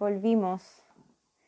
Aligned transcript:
volvimos. 0.00 0.82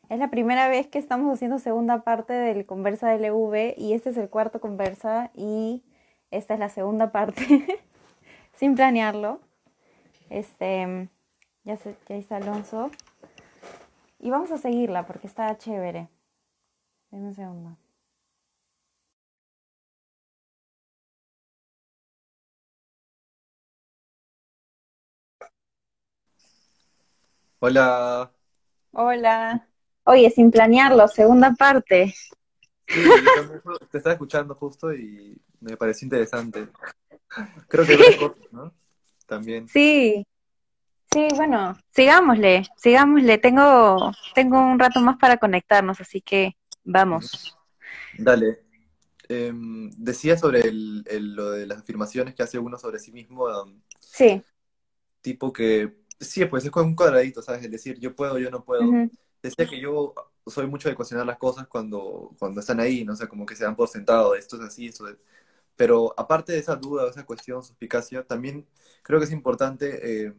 Es 0.08 0.18
la 0.18 0.30
primera 0.30 0.68
vez 0.68 0.86
que 0.86 0.98
estamos 0.98 1.32
haciendo 1.34 1.58
segunda 1.58 2.02
parte 2.04 2.34
del 2.34 2.66
Conversa 2.66 3.14
LV 3.16 3.74
y 3.78 3.94
este 3.94 4.10
es 4.10 4.18
el 4.18 4.28
cuarto 4.28 4.60
Conversa 4.60 5.30
y 5.34 5.82
esta 6.30 6.54
es 6.54 6.60
la 6.60 6.68
segunda 6.68 7.12
parte, 7.12 7.82
sin 8.54 8.74
planearlo. 8.76 9.40
Este, 10.30 11.08
ya, 11.64 11.78
está 12.08 12.36
Alonso. 12.36 12.90
Y 14.18 14.30
vamos 14.30 14.52
a 14.52 14.58
seguirla 14.58 15.06
porque 15.06 15.26
está 15.26 15.56
chévere. 15.58 16.08
Deme 17.10 17.28
un 17.28 17.34
segundo. 17.34 17.76
Hola. 27.60 28.32
Hola. 28.92 29.66
Oye, 30.04 30.30
sin 30.30 30.50
planearlo, 30.50 31.06
segunda 31.08 31.52
parte. 31.54 32.14
Sí, 32.88 33.02
te 33.90 33.98
estaba 33.98 34.12
escuchando 34.14 34.54
justo 34.54 34.92
y 34.92 35.40
me 35.60 35.76
pareció 35.76 36.06
interesante. 36.06 36.68
Creo 37.68 37.86
que 37.86 37.96
varias 37.96 38.16
cosas, 38.16 38.52
¿no? 38.52 38.72
También. 39.26 39.68
Sí. 39.68 40.26
Sí, 41.12 41.28
bueno, 41.36 41.78
sigámosle, 41.94 42.64
sigámosle. 42.76 43.38
Tengo, 43.38 44.12
tengo 44.34 44.60
un 44.60 44.78
rato 44.78 45.00
más 45.00 45.16
para 45.18 45.36
conectarnos, 45.36 46.00
así 46.00 46.20
que 46.20 46.56
vamos. 46.84 47.56
Dale. 48.18 48.62
Em, 49.28 49.90
decía 49.96 50.36
sobre 50.36 50.60
el, 50.60 51.04
el- 51.06 51.34
lo 51.34 51.50
de 51.52 51.66
las 51.66 51.78
afirmaciones 51.78 52.34
que 52.34 52.42
hace 52.42 52.58
uno 52.58 52.76
sobre 52.78 52.98
sí 52.98 53.12
mismo, 53.12 53.46
Sí. 54.00 54.42
tipo 55.22 55.52
que, 55.52 56.01
sí, 56.22 56.44
pues 56.46 56.64
es 56.64 56.70
con 56.70 56.86
un 56.86 56.96
cuadradito, 56.96 57.42
¿sabes? 57.42 57.64
Es 57.64 57.70
decir, 57.70 57.98
yo 57.98 58.14
puedo, 58.14 58.38
yo 58.38 58.50
no 58.50 58.64
puedo. 58.64 58.98
ujú, 58.98 59.10
Decía 59.42 59.66
que 59.66 59.80
yo 59.80 60.14
soy 60.46 60.66
mucho 60.66 60.88
de 60.88 60.94
cuestionar 60.94 61.26
las 61.26 61.38
cosas 61.38 61.66
cuando, 61.68 62.30
cuando 62.38 62.60
están 62.60 62.80
ahí, 62.80 63.04
¿no? 63.04 63.12
O 63.14 63.16
sea, 63.16 63.28
como 63.28 63.46
que 63.46 63.56
se 63.56 63.64
dan 63.64 63.76
por 63.76 63.88
sentado, 63.88 64.34
esto 64.34 64.56
es 64.56 64.62
así, 64.62 64.86
esto 64.88 65.08
es... 65.08 65.16
Pero 65.76 66.14
aparte 66.18 66.52
de 66.52 66.58
esa 66.58 66.76
duda, 66.76 67.08
esa 67.10 67.24
cuestión, 67.26 67.62
suspicacia, 67.64 68.24
también 68.26 68.66
creo 69.02 69.18
que 69.20 69.26
es 69.26 69.32
importante 69.32 70.26
eh, 70.28 70.34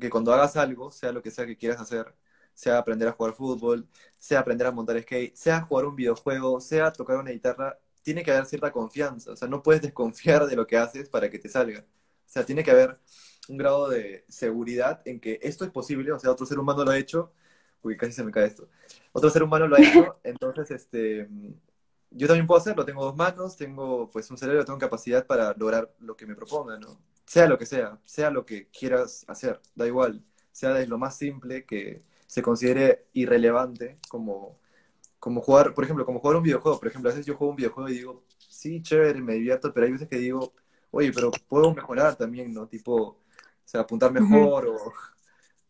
que 0.00 0.10
cuando 0.10 0.32
hagas 0.32 0.56
algo, 0.56 0.90
sea 0.90 1.12
lo 1.12 1.22
que 1.22 1.30
sea 1.30 1.46
que 1.46 1.56
quieras 1.56 1.80
hacer, 1.80 2.14
sea 2.54 2.78
aprender 2.78 3.08
a 3.08 3.12
jugar 3.12 3.34
fútbol, 3.34 3.88
sea 4.18 4.40
aprender 4.40 4.66
a 4.66 4.72
montar 4.72 5.00
skate, 5.02 5.34
sea 5.36 5.60
jugar 5.62 5.86
un 5.86 5.96
videojuego, 5.96 6.60
sea 6.60 6.92
tocar 6.92 7.18
una 7.18 7.30
guitarra, 7.30 7.78
tiene 8.02 8.22
que 8.24 8.30
haber 8.32 8.46
cierta 8.46 8.72
confianza. 8.72 9.32
O 9.32 9.36
sea, 9.36 9.48
no 9.48 9.62
puedes 9.62 9.82
desconfiar 9.82 10.46
de 10.46 10.56
lo 10.56 10.66
que 10.66 10.76
haces 10.78 11.08
para 11.08 11.30
que 11.30 11.38
te 11.38 11.48
salga. 11.48 11.80
O 11.80 12.32
sea, 12.32 12.44
tiene 12.46 12.64
que 12.64 12.70
haber 12.70 12.98
un 13.50 13.56
grado 13.56 13.88
de 13.88 14.24
seguridad 14.28 15.02
en 15.04 15.20
que 15.20 15.40
esto 15.42 15.64
es 15.64 15.70
posible, 15.70 16.12
o 16.12 16.18
sea, 16.18 16.30
otro 16.30 16.46
ser 16.46 16.58
humano 16.58 16.84
lo 16.84 16.92
ha 16.92 16.98
hecho, 16.98 17.32
uy, 17.82 17.96
casi 17.96 18.12
se 18.12 18.22
me 18.22 18.30
cae 18.30 18.46
esto, 18.46 18.68
otro 19.12 19.28
ser 19.28 19.42
humano 19.42 19.66
lo 19.66 19.76
ha 19.76 19.80
hecho, 19.80 20.18
entonces, 20.24 20.70
este, 20.70 21.28
yo 22.10 22.28
también 22.28 22.46
puedo 22.46 22.60
hacerlo, 22.60 22.84
tengo 22.84 23.04
dos 23.04 23.16
manos, 23.16 23.56
tengo 23.56 24.08
pues 24.10 24.30
un 24.30 24.38
cerebro, 24.38 24.64
tengo 24.64 24.78
capacidad 24.78 25.26
para 25.26 25.52
lograr 25.54 25.92
lo 25.98 26.16
que 26.16 26.26
me 26.26 26.36
proponga, 26.36 26.78
¿no? 26.78 27.00
Sea 27.26 27.48
lo 27.48 27.58
que 27.58 27.66
sea, 27.66 27.98
sea 28.04 28.30
lo 28.30 28.46
que 28.46 28.68
quieras 28.68 29.24
hacer, 29.26 29.60
da 29.74 29.86
igual, 29.86 30.24
sea 30.52 30.70
desde 30.74 30.86
lo 30.88 30.98
más 30.98 31.16
simple 31.16 31.64
que 31.64 32.02
se 32.28 32.42
considere 32.42 33.06
irrelevante, 33.14 33.96
como, 34.08 34.60
como 35.18 35.40
jugar, 35.40 35.74
por 35.74 35.82
ejemplo, 35.84 36.06
como 36.06 36.20
jugar 36.20 36.36
un 36.36 36.44
videojuego, 36.44 36.78
por 36.78 36.88
ejemplo, 36.88 37.10
a 37.10 37.12
veces 37.12 37.26
yo 37.26 37.36
juego 37.36 37.50
un 37.50 37.56
videojuego 37.56 37.88
y 37.88 37.94
digo, 37.94 38.24
sí, 38.48 38.80
chévere, 38.80 39.20
me 39.20 39.34
divierto, 39.34 39.72
pero 39.72 39.86
hay 39.86 39.92
veces 39.92 40.08
que 40.08 40.18
digo, 40.18 40.52
oye, 40.92 41.12
pero 41.12 41.30
puedo 41.48 41.74
mejorar 41.74 42.16
también, 42.16 42.52
¿no? 42.52 42.68
Tipo, 42.68 43.19
sea, 43.70 43.82
apuntar 43.82 44.12
mejor 44.12 44.66
o 44.68 44.92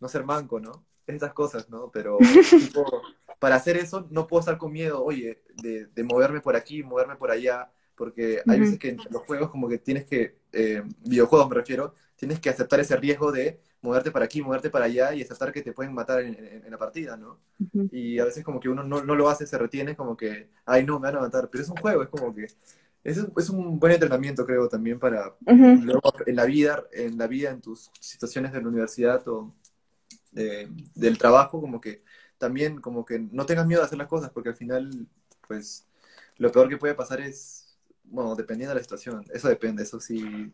no 0.01 0.09
ser 0.09 0.25
manco, 0.25 0.61
¿no? 0.61 0.85
Esas 1.07 1.33
cosas, 1.33 1.69
¿no? 1.69 1.91
Pero, 1.91 2.33
tipo, 2.57 3.11
para 3.39 3.57
hacer 3.57 3.77
eso 3.77 4.07
no 4.11 4.27
puedo 4.27 4.41
estar 4.41 4.59
con 4.59 4.73
miedo, 4.73 5.03
oye, 5.05 5.43
de, 5.55 5.87
de 5.87 6.05
moverme 6.05 6.41
por 6.41 6.57
aquí, 6.57 6.83
moverme 6.83 7.17
por 7.17 7.31
allá, 7.31 7.71
porque 7.97 8.43
hay 8.49 8.59
ujú, 8.59 8.61
veces 8.61 8.79
que 8.79 8.89
en 8.91 9.03
los 9.11 9.23
juegos 9.23 9.51
como 9.51 9.69
que 9.69 9.79
tienes 9.79 10.05
que, 10.07 10.39
eh, 10.53 10.83
videojuegos 11.01 11.49
me 11.49 11.57
refiero, 11.57 11.95
tienes 12.17 12.41
que 12.41 12.51
aceptar 12.51 12.81
ese 12.81 12.97
riesgo 12.97 13.33
de 13.33 13.61
moverte 13.83 14.11
para 14.11 14.25
aquí, 14.27 14.43
moverte 14.43 14.71
para 14.71 14.87
allá 14.87 15.15
y 15.15 15.23
aceptar 15.23 15.53
que 15.53 15.63
te 15.63 15.73
pueden 15.73 15.95
matar 15.95 16.21
en, 16.21 16.35
en- 16.35 16.65
en 16.65 16.71
la 16.71 16.79
partida, 16.79 17.17
¿no? 17.17 17.41
ujú. 17.61 17.91
Y 17.91 18.19
a 18.21 18.25
veces 18.25 18.45
como 18.45 18.61
que 18.61 18.69
uno 18.69 18.85
no, 18.85 19.03
no 19.03 19.15
lo 19.17 19.29
hace, 19.29 19.47
se 19.47 19.59
retiene, 19.59 19.97
como 19.97 20.17
que, 20.17 20.49
ay, 20.65 20.85
no, 20.85 21.01
me 21.01 21.09
van 21.09 21.17
a 21.17 21.21
matar, 21.21 21.49
pero 21.51 21.63
es 21.65 21.71
un 21.71 21.77
juego, 21.77 22.03
es 22.03 22.09
como 22.09 22.33
que, 22.35 22.47
es, 23.05 23.19
un- 23.19 23.33
es 23.37 23.51
un 23.51 23.79
buen 23.79 23.93
entrenamiento, 23.93 24.47
creo, 24.47 24.69
también 24.69 24.99
para 24.99 25.35
luego 25.73 26.03
en 26.27 26.37
la 26.37 26.45
vida, 26.47 26.85
en 26.93 27.19
la 27.19 27.27
vida, 27.27 27.51
en 27.51 27.61
tus 27.61 27.91
situaciones 28.01 28.53
de 28.53 28.63
la 28.63 28.69
universidad 28.69 29.27
o 29.29 29.55
de- 30.33 30.69
del 30.95 31.19
trabajo, 31.19 31.61
como 31.61 31.81
que 31.81 32.03
también 32.39 32.81
como 32.81 33.05
que 33.05 33.19
no 33.19 33.47
tengas 33.47 33.67
miedo 33.67 33.81
de 33.83 33.87
hacer 33.87 33.99
las 33.99 34.09
cosas, 34.09 34.31
porque 34.31 34.51
al 34.51 34.57
final, 34.57 35.09
pues, 35.49 35.87
lo 36.39 36.53
peor 36.53 36.69
que 36.69 36.77
puede 36.79 36.95
pasar 36.95 37.21
es, 37.21 37.79
bueno, 38.05 38.35
dependiendo 38.37 38.71
de 38.75 38.81
la 38.81 38.85
situación, 38.85 39.25
eso 39.33 39.49
depende, 39.49 39.83
eso 39.83 40.01
sí, 40.01 40.53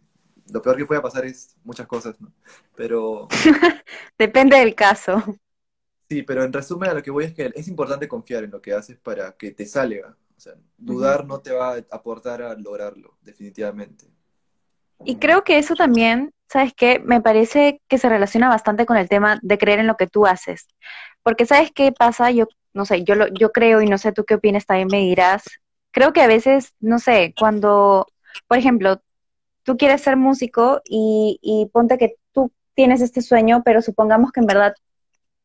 lo 0.53 0.63
peor 0.63 0.77
que 0.77 0.87
puede 0.87 1.01
pasar 1.01 1.25
es 1.27 1.57
muchas 1.65 1.87
cosas, 1.87 2.21
¿no? 2.21 2.33
Pero 2.77 3.29
Depende 4.19 4.57
del 4.59 4.75
caso. 4.75 5.23
sí, 6.09 6.23
pero 6.23 6.45
en 6.45 6.53
resumen 6.53 6.91
a 6.91 6.95
lo 6.95 7.03
que 7.03 7.11
voy 7.11 7.25
es 7.25 7.35
que 7.35 7.53
es 7.55 7.69
importante 7.69 8.09
confiar 8.09 8.45
en 8.45 8.51
lo 8.51 8.61
que 8.63 8.73
haces 8.73 8.99
para 8.99 9.37
que 9.37 9.51
te 9.53 9.67
salga. 9.67 10.17
O 10.37 10.41
sea, 10.41 10.55
dudar 10.77 11.25
no 11.25 11.41
te 11.41 11.53
va 11.53 11.75
a 11.75 11.85
aportar 11.91 12.43
a 12.43 12.55
lograrlo, 12.55 13.17
definitivamente. 13.23 14.07
Y 15.05 15.17
creo 15.17 15.45
que 15.45 15.59
eso 15.59 15.75
también, 15.75 16.33
¿sabes 16.49 16.73
qué? 16.75 16.99
Me 16.99 17.21
parece 17.21 17.81
que 17.89 17.99
se 17.99 18.09
relaciona 18.09 18.49
bastante 18.49 18.87
con 18.87 18.97
el 18.97 19.09
tema 19.09 19.39
de 19.43 19.59
creer 19.59 19.81
en 19.81 19.87
lo 19.87 19.97
que 19.97 20.07
tú 20.07 20.27
haces. 20.27 20.69
Porque 21.23 21.47
¿sabes 21.47 21.71
qué 21.73 21.93
pasa? 21.93 22.31
Yo, 22.31 22.47
no 22.75 22.85
sé, 22.85 23.05
yo, 23.05 23.15
lo, 23.15 23.29
yo 23.29 23.51
creo 23.53 23.81
y 23.81 23.87
no 23.87 23.99
sé 23.99 24.13
tú 24.13 24.25
qué 24.25 24.35
opinas, 24.35 24.67
también 24.67 24.89
me 24.91 25.01
dirás. 25.01 25.45
Creo 25.91 26.13
que 26.13 26.23
a 26.23 26.27
veces, 26.27 26.75
no 26.81 26.99
sé, 26.99 27.35
cuando, 27.39 28.07
por 28.47 28.59
ejemplo, 28.59 29.01
tú 29.63 29.77
quieres 29.77 30.03
ser 30.03 30.17
músico 30.17 30.83
y, 30.85 31.39
y 31.43 31.67
ponte 31.73 31.99
que 31.99 32.17
tú 32.33 32.53
tienes 32.75 33.01
este 33.01 33.23
sueño, 33.23 33.63
pero 33.65 33.81
supongamos 33.81 34.33
que 34.33 34.41
en 34.41 34.47
verdad 34.47 34.75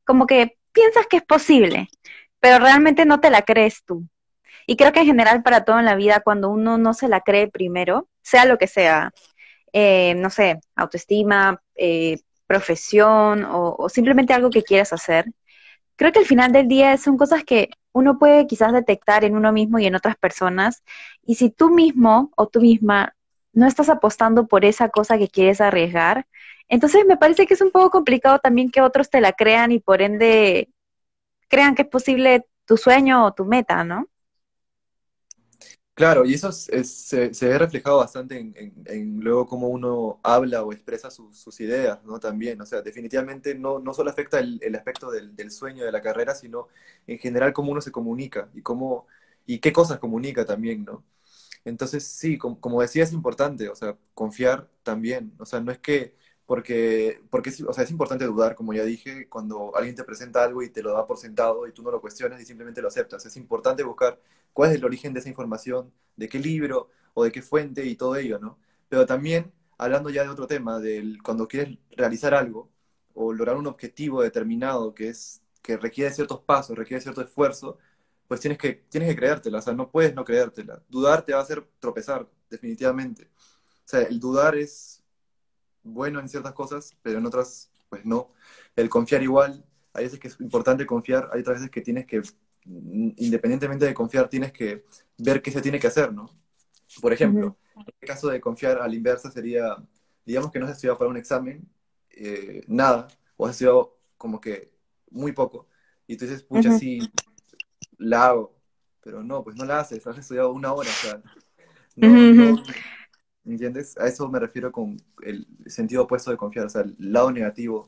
como 0.05 0.27
que 0.27 0.57
piensas 0.73 1.07
que 1.07 1.17
es 1.17 1.23
posible, 1.23 1.87
pero 2.39 2.59
realmente 2.59 3.05
no 3.05 3.19
te 3.19 3.29
la 3.29 3.43
crees 3.43 3.83
tú. 3.85 4.05
Y 4.71 4.77
creo 4.77 4.93
que 4.93 5.01
en 5.01 5.05
general 5.05 5.43
para 5.43 5.65
todo 5.65 5.79
en 5.79 5.85
la 5.85 5.95
vida, 5.95 6.21
cuando 6.21 6.49
uno 6.49 6.77
no 6.77 6.93
se 6.93 7.09
la 7.09 7.19
cree 7.19 7.49
primero, 7.49 8.07
sea 8.21 8.45
lo 8.45 8.57
que 8.57 8.67
sea, 8.67 9.11
eh, 9.73 10.13
no 10.15 10.29
sé, 10.29 10.61
autoestima, 10.77 11.61
eh, 11.75 12.19
profesión 12.47 13.43
o, 13.43 13.75
o 13.77 13.89
simplemente 13.89 14.33
algo 14.33 14.49
que 14.49 14.63
quieras 14.63 14.93
hacer, 14.93 15.25
creo 15.97 16.13
que 16.13 16.19
al 16.19 16.25
final 16.25 16.53
del 16.53 16.69
día 16.69 16.95
son 16.97 17.17
cosas 17.17 17.43
que 17.43 17.71
uno 17.91 18.17
puede 18.17 18.47
quizás 18.47 18.71
detectar 18.71 19.25
en 19.25 19.35
uno 19.35 19.51
mismo 19.51 19.77
y 19.77 19.87
en 19.87 19.95
otras 19.95 20.15
personas. 20.15 20.83
Y 21.25 21.35
si 21.35 21.49
tú 21.49 21.69
mismo 21.69 22.31
o 22.37 22.47
tú 22.47 22.61
misma 22.61 23.13
no 23.51 23.67
estás 23.67 23.89
apostando 23.89 24.47
por 24.47 24.63
esa 24.63 24.87
cosa 24.87 25.17
que 25.17 25.27
quieres 25.27 25.59
arriesgar, 25.59 26.27
entonces 26.69 27.05
me 27.05 27.17
parece 27.17 27.45
que 27.45 27.55
es 27.55 27.61
un 27.61 27.71
poco 27.71 27.89
complicado 27.89 28.39
también 28.39 28.71
que 28.71 28.79
otros 28.79 29.09
te 29.09 29.19
la 29.19 29.33
crean 29.33 29.73
y 29.73 29.79
por 29.79 30.01
ende 30.01 30.69
crean 31.49 31.75
que 31.75 31.81
es 31.81 31.89
posible 31.89 32.47
tu 32.65 32.77
sueño 32.77 33.25
o 33.25 33.33
tu 33.33 33.43
meta, 33.43 33.83
¿no? 33.83 34.07
Claro, 35.93 36.25
y 36.25 36.33
eso 36.33 36.49
es- 36.49 36.89
se, 36.91 37.33
se 37.33 37.47
ve 37.47 37.57
reflejado 37.59 37.97
bastante 37.97 38.37
en, 38.39 39.19
luego 39.19 39.45
cómo 39.45 39.67
uno 39.67 40.19
habla 40.23 40.63
o 40.63 40.71
expresa 40.73 41.11
sus 41.11 41.59
ideas, 41.59 42.03
¿no? 42.05 42.19
También, 42.19 42.59
o 42.61 42.65
sea, 42.65 42.81
definitivamente 42.81 43.53
no, 43.55 43.77
no 43.79 43.93
solo 43.93 44.09
afecta 44.09 44.39
el, 44.39 44.59
aspecto 44.75 45.11
del, 45.11 45.35
sueño 45.51 45.85
de 45.85 45.91
la 45.91 46.01
carrera, 46.01 46.33
sino 46.33 46.67
en 47.07 47.19
general 47.19 47.53
cómo 47.53 47.71
uno 47.71 47.81
se 47.81 47.91
comunica 47.91 48.49
y 48.55 48.61
cómo, 48.63 49.05
y 49.45 49.59
qué 49.59 49.71
cosas 49.73 49.99
comunica 49.99 50.45
también, 50.45 50.85
¿no? 50.85 51.03
Entonces, 51.65 52.05
sí, 52.07 52.37
com- 52.37 52.55
como 52.59 52.81
decía, 52.81 53.03
es 53.03 53.13
importante, 53.13 53.69
o 53.69 53.75
sea, 53.75 53.97
confiar 54.13 54.69
también. 54.83 55.33
O 55.39 55.45
sea, 55.45 55.59
no 55.61 55.71
es 55.71 55.79
que, 55.79 56.15
porque, 56.51 57.21
porque 57.29 57.49
es, 57.49 57.61
o 57.61 57.71
sea, 57.71 57.85
es 57.85 57.91
importante 57.91 58.25
dudar, 58.25 58.55
como 58.55 58.73
ya 58.73 58.83
dije, 58.83 59.29
cuando 59.29 59.73
alguien 59.73 59.95
te 59.95 60.03
presenta 60.03 60.43
algo 60.43 60.61
y 60.61 60.69
te 60.69 60.83
lo 60.83 60.91
da 60.91 61.07
por 61.07 61.17
sentado 61.17 61.65
y 61.65 61.71
tú 61.71 61.81
no 61.81 61.91
lo 61.91 62.01
cuestionas 62.01 62.41
y 62.41 62.45
simplemente 62.45 62.81
lo 62.81 62.89
aceptas. 62.89 63.25
Es 63.25 63.37
importante 63.37 63.83
buscar 63.83 64.19
cuál 64.51 64.71
es 64.71 64.75
el 64.75 64.83
origen 64.83 65.13
de 65.13 65.21
esa 65.21 65.29
información, 65.29 65.93
de 66.17 66.27
qué 66.27 66.39
libro 66.39 66.89
o 67.13 67.23
de 67.23 67.31
qué 67.31 67.41
fuente 67.41 67.85
y 67.85 67.95
todo 67.95 68.17
ello, 68.17 68.37
¿no? 68.37 68.59
Pero 68.89 69.05
también, 69.05 69.53
hablando 69.77 70.09
ya 70.09 70.23
de 70.23 70.29
otro 70.29 70.45
tema, 70.45 70.81
del 70.81 71.23
cuando 71.23 71.47
quieres 71.47 71.77
realizar 71.91 72.33
algo 72.33 72.69
o 73.13 73.31
lograr 73.31 73.55
un 73.55 73.67
objetivo 73.67 74.21
determinado 74.21 74.93
que 74.93 75.07
es, 75.07 75.41
que 75.61 75.77
requiere 75.77 76.13
ciertos 76.13 76.41
pasos, 76.41 76.77
requiere 76.77 76.99
cierto 76.99 77.21
esfuerzo, 77.21 77.77
pues 78.27 78.41
tienes 78.41 78.57
que, 78.57 78.73
tienes 78.89 79.07
que 79.07 79.15
creértela, 79.15 79.59
o 79.59 79.61
sea, 79.61 79.73
no 79.73 79.89
puedes 79.89 80.13
no 80.13 80.25
creértela. 80.25 80.83
Dudar 80.89 81.23
te 81.23 81.31
va 81.31 81.39
a 81.39 81.43
hacer 81.43 81.65
tropezar, 81.79 82.27
definitivamente. 82.49 83.29
O 83.85 83.87
sea, 83.91 84.01
el 84.01 84.19
dudar 84.19 84.57
es 84.57 85.00
bueno 85.83 86.19
en 86.19 86.29
ciertas 86.29 86.53
cosas, 86.53 86.95
pero 87.01 87.19
en 87.19 87.25
otras, 87.25 87.71
pues 87.89 88.05
no. 88.05 88.31
El 88.75 88.89
confiar 88.89 89.23
igual, 89.23 89.65
hay 89.93 90.05
veces 90.05 90.19
que 90.19 90.27
es 90.27 90.39
importante 90.39 90.85
confiar, 90.85 91.29
hay 91.33 91.41
otras 91.41 91.57
veces 91.57 91.71
que 91.71 91.81
tienes 91.81 92.05
que, 92.05 92.21
mm, 92.65 93.11
independientemente 93.17 93.85
de 93.85 93.93
confiar, 93.93 94.29
tienes 94.29 94.51
que 94.51 94.85
ver 95.17 95.41
qué 95.41 95.51
se 95.51 95.61
tiene 95.61 95.79
que 95.79 95.87
hacer, 95.87 96.13
¿no? 96.13 96.29
Por 97.01 97.13
ejemplo, 97.13 97.57
en 97.75 97.93
el 98.01 98.07
caso 98.07 98.29
de 98.29 98.41
confiar 98.41 98.79
a 98.79 98.87
la 98.87 98.95
inversa 98.95 99.31
sería, 99.31 99.75
digamos 100.25 100.51
que 100.51 100.59
no 100.59 100.65
has 100.65 100.73
estudiado 100.73 100.97
para 100.97 101.09
un 101.09 101.17
examen, 101.17 101.67
eh, 102.09 102.63
nada, 102.67 103.07
o 103.37 103.45
has 103.45 103.51
estudiado 103.51 103.97
como 104.17 104.39
que 104.41 104.71
muy 105.09 105.31
poco, 105.31 105.67
y 106.07 106.17
tú 106.17 106.25
dices, 106.25 106.43
pucha, 106.43 106.77
sí, 106.77 106.99
la 107.97 108.27
hago, 108.27 108.55
pero 109.01 109.23
no, 109.23 109.43
pues 109.43 109.55
no 109.55 109.65
la 109.65 109.79
haces, 109.79 110.05
has 110.05 110.17
estudiado 110.17 110.51
una 110.51 110.73
hora, 110.73 110.89
o 110.89 110.93
sea, 110.93 111.21
no, 111.95 112.07
no, 112.33 112.63
¿entiendes? 113.45 113.97
A 113.97 114.07
eso 114.07 114.27
me 114.29 114.39
refiero 114.39 114.71
con 114.71 114.97
el 115.23 115.47
sentido 115.65 116.03
opuesto 116.03 116.31
de 116.31 116.37
confiar, 116.37 116.65
o 116.65 116.69
sea, 116.69 116.81
el 116.81 116.95
lado 116.99 117.31
negativo, 117.31 117.87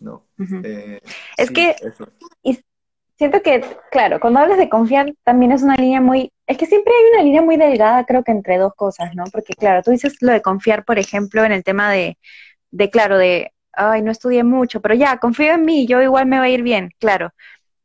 ¿no? 0.00 0.26
Eh, 0.62 1.00
es 1.36 1.50
que, 1.50 1.74
y 2.42 2.58
siento 3.16 3.42
que, 3.42 3.64
claro, 3.90 4.20
cuando 4.20 4.40
hablas 4.40 4.58
de 4.58 4.68
confiar 4.68 5.12
también 5.24 5.52
es 5.52 5.62
una 5.62 5.76
línea 5.76 6.00
muy, 6.00 6.32
es 6.46 6.58
que 6.58 6.66
siempre 6.66 6.92
hay 6.92 7.14
una 7.14 7.22
línea 7.22 7.42
muy 7.42 7.56
delgada, 7.56 8.04
creo 8.04 8.22
que 8.22 8.32
entre 8.32 8.58
dos 8.58 8.74
cosas, 8.74 9.14
¿no? 9.14 9.24
Porque, 9.32 9.54
claro, 9.54 9.82
tú 9.82 9.90
dices 9.90 10.16
lo 10.20 10.32
de 10.32 10.42
confiar, 10.42 10.84
por 10.84 10.98
ejemplo, 10.98 11.44
en 11.44 11.52
el 11.52 11.64
tema 11.64 11.90
de, 11.90 12.18
de 12.70 12.90
claro, 12.90 13.18
de, 13.18 13.52
ay, 13.72 14.02
no 14.02 14.10
estudié 14.10 14.44
mucho, 14.44 14.80
pero 14.80 14.94
ya, 14.94 15.18
confío 15.18 15.52
en 15.54 15.64
mí, 15.64 15.86
yo 15.86 16.02
igual 16.02 16.26
me 16.26 16.38
va 16.38 16.44
a 16.44 16.48
ir 16.50 16.62
bien, 16.62 16.90
claro. 16.98 17.30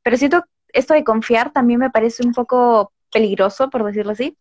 Pero 0.04 0.18
siento 0.18 0.46
esto 0.74 0.94
de 0.94 1.04
confiar 1.04 1.52
también 1.52 1.80
me 1.80 1.90
parece 1.90 2.26
un 2.26 2.34
poco 2.34 2.94
peligroso, 3.12 3.70
por 3.70 3.84
decirlo 3.84 4.14
así. 4.14 4.38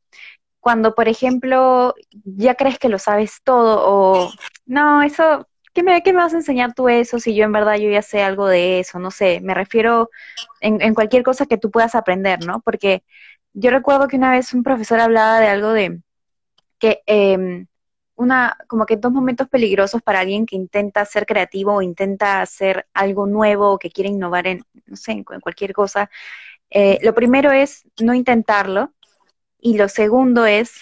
Cuando, 0.61 0.95
por 0.95 1.09
ejemplo, 1.09 1.95
ya 2.25 2.55
crees 2.55 2.79
que 2.79 2.89
lo 2.89 2.99
sabes 2.99 3.41
todo 3.43 3.81
o, 3.83 4.33
no, 4.67 5.03
eso, 5.03 5.49
¿qué 5.73 5.83
me, 5.83 6.03
qué 6.03 6.13
me 6.13 6.21
vas 6.21 6.35
a 6.35 6.37
enseñar 6.37 6.75
tú 6.75 6.89
eso 6.89 7.19
si 7.19 7.35
yo 7.35 7.45
en 7.45 7.53
verdad 7.53 7.77
yo 7.77 7.91
ya 7.91 8.03
sé 8.03 8.23
algo 8.23 8.47
de 8.47 8.81
eso? 8.81 8.99
No 8.99 9.11
sé, 9.11 9.41
me 9.41 9.55
refiero 9.55 10.11
en, 10.61 10.81
en 10.83 10.95
cualquier 10.95 11.23
cosa 11.23 11.47
que 11.47 11.59
tú 11.59 11.71
puedas 11.71 11.95
aprender, 11.95 12.45
¿no? 12.45 12.61
Porque 12.61 13.03
yo 13.53 13.71
recuerdo 13.71 14.09
que 14.09 14.17
una 14.17 14.31
vez 14.31 14.53
un 14.55 14.63
profesor 14.63 15.01
hablaba 15.01 15.41
de 15.41 15.49
algo 15.49 15.73
de 15.73 16.01
que 16.79 17.03
eh, 17.07 17.67
una, 18.21 18.57
como 18.69 18.87
que 18.87 18.97
dos 18.97 19.13
momentos 19.13 19.49
peligrosos 19.49 20.03
para 20.03 20.21
alguien 20.21 20.47
que 20.47 20.57
intenta 20.57 21.05
ser 21.07 21.25
creativo 21.27 21.75
o 21.75 21.83
intenta 21.83 22.43
hacer 22.43 22.87
algo 22.93 23.27
nuevo 23.27 23.71
o 23.73 23.79
que 23.79 23.91
quiere 23.91 24.11
innovar 24.11 24.47
en, 24.47 24.65
no 24.87 24.97
sé, 24.97 25.13
en, 25.13 25.25
cualquier 25.25 25.73
cosa. 25.73 26.11
Eh, 26.69 26.99
lo 27.03 27.15
primero 27.15 27.51
es 27.51 27.85
no 28.01 28.15
intentarlo 28.15 28.93
y 29.61 29.77
lo 29.77 29.89
segundo 29.89 30.47
es 30.47 30.73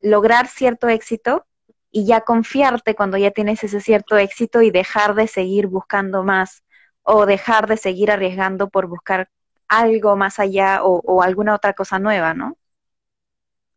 lograr 0.00 0.48
cierto 0.48 0.88
éxito 0.88 1.46
y 1.90 2.06
ya 2.06 2.22
confiarte 2.22 2.94
cuando 2.94 3.18
ya 3.18 3.30
tienes 3.30 3.62
ese 3.64 3.80
cierto 3.80 4.16
éxito 4.16 4.62
y 4.62 4.70
dejar 4.70 5.14
de 5.14 5.28
seguir 5.28 5.66
buscando 5.66 6.24
más 6.24 6.64
o 7.02 7.26
dejar 7.26 7.66
de 7.66 7.76
seguir 7.76 8.10
arriesgando 8.10 8.68
por 8.68 8.86
buscar 8.86 9.28
algo 9.68 10.16
más 10.16 10.38
allá 10.38 10.80
o, 10.82 11.22
alguna 11.22 11.54
otra 11.54 11.72
cosa 11.72 11.98
nueva, 11.98 12.34
¿no? 12.34 12.58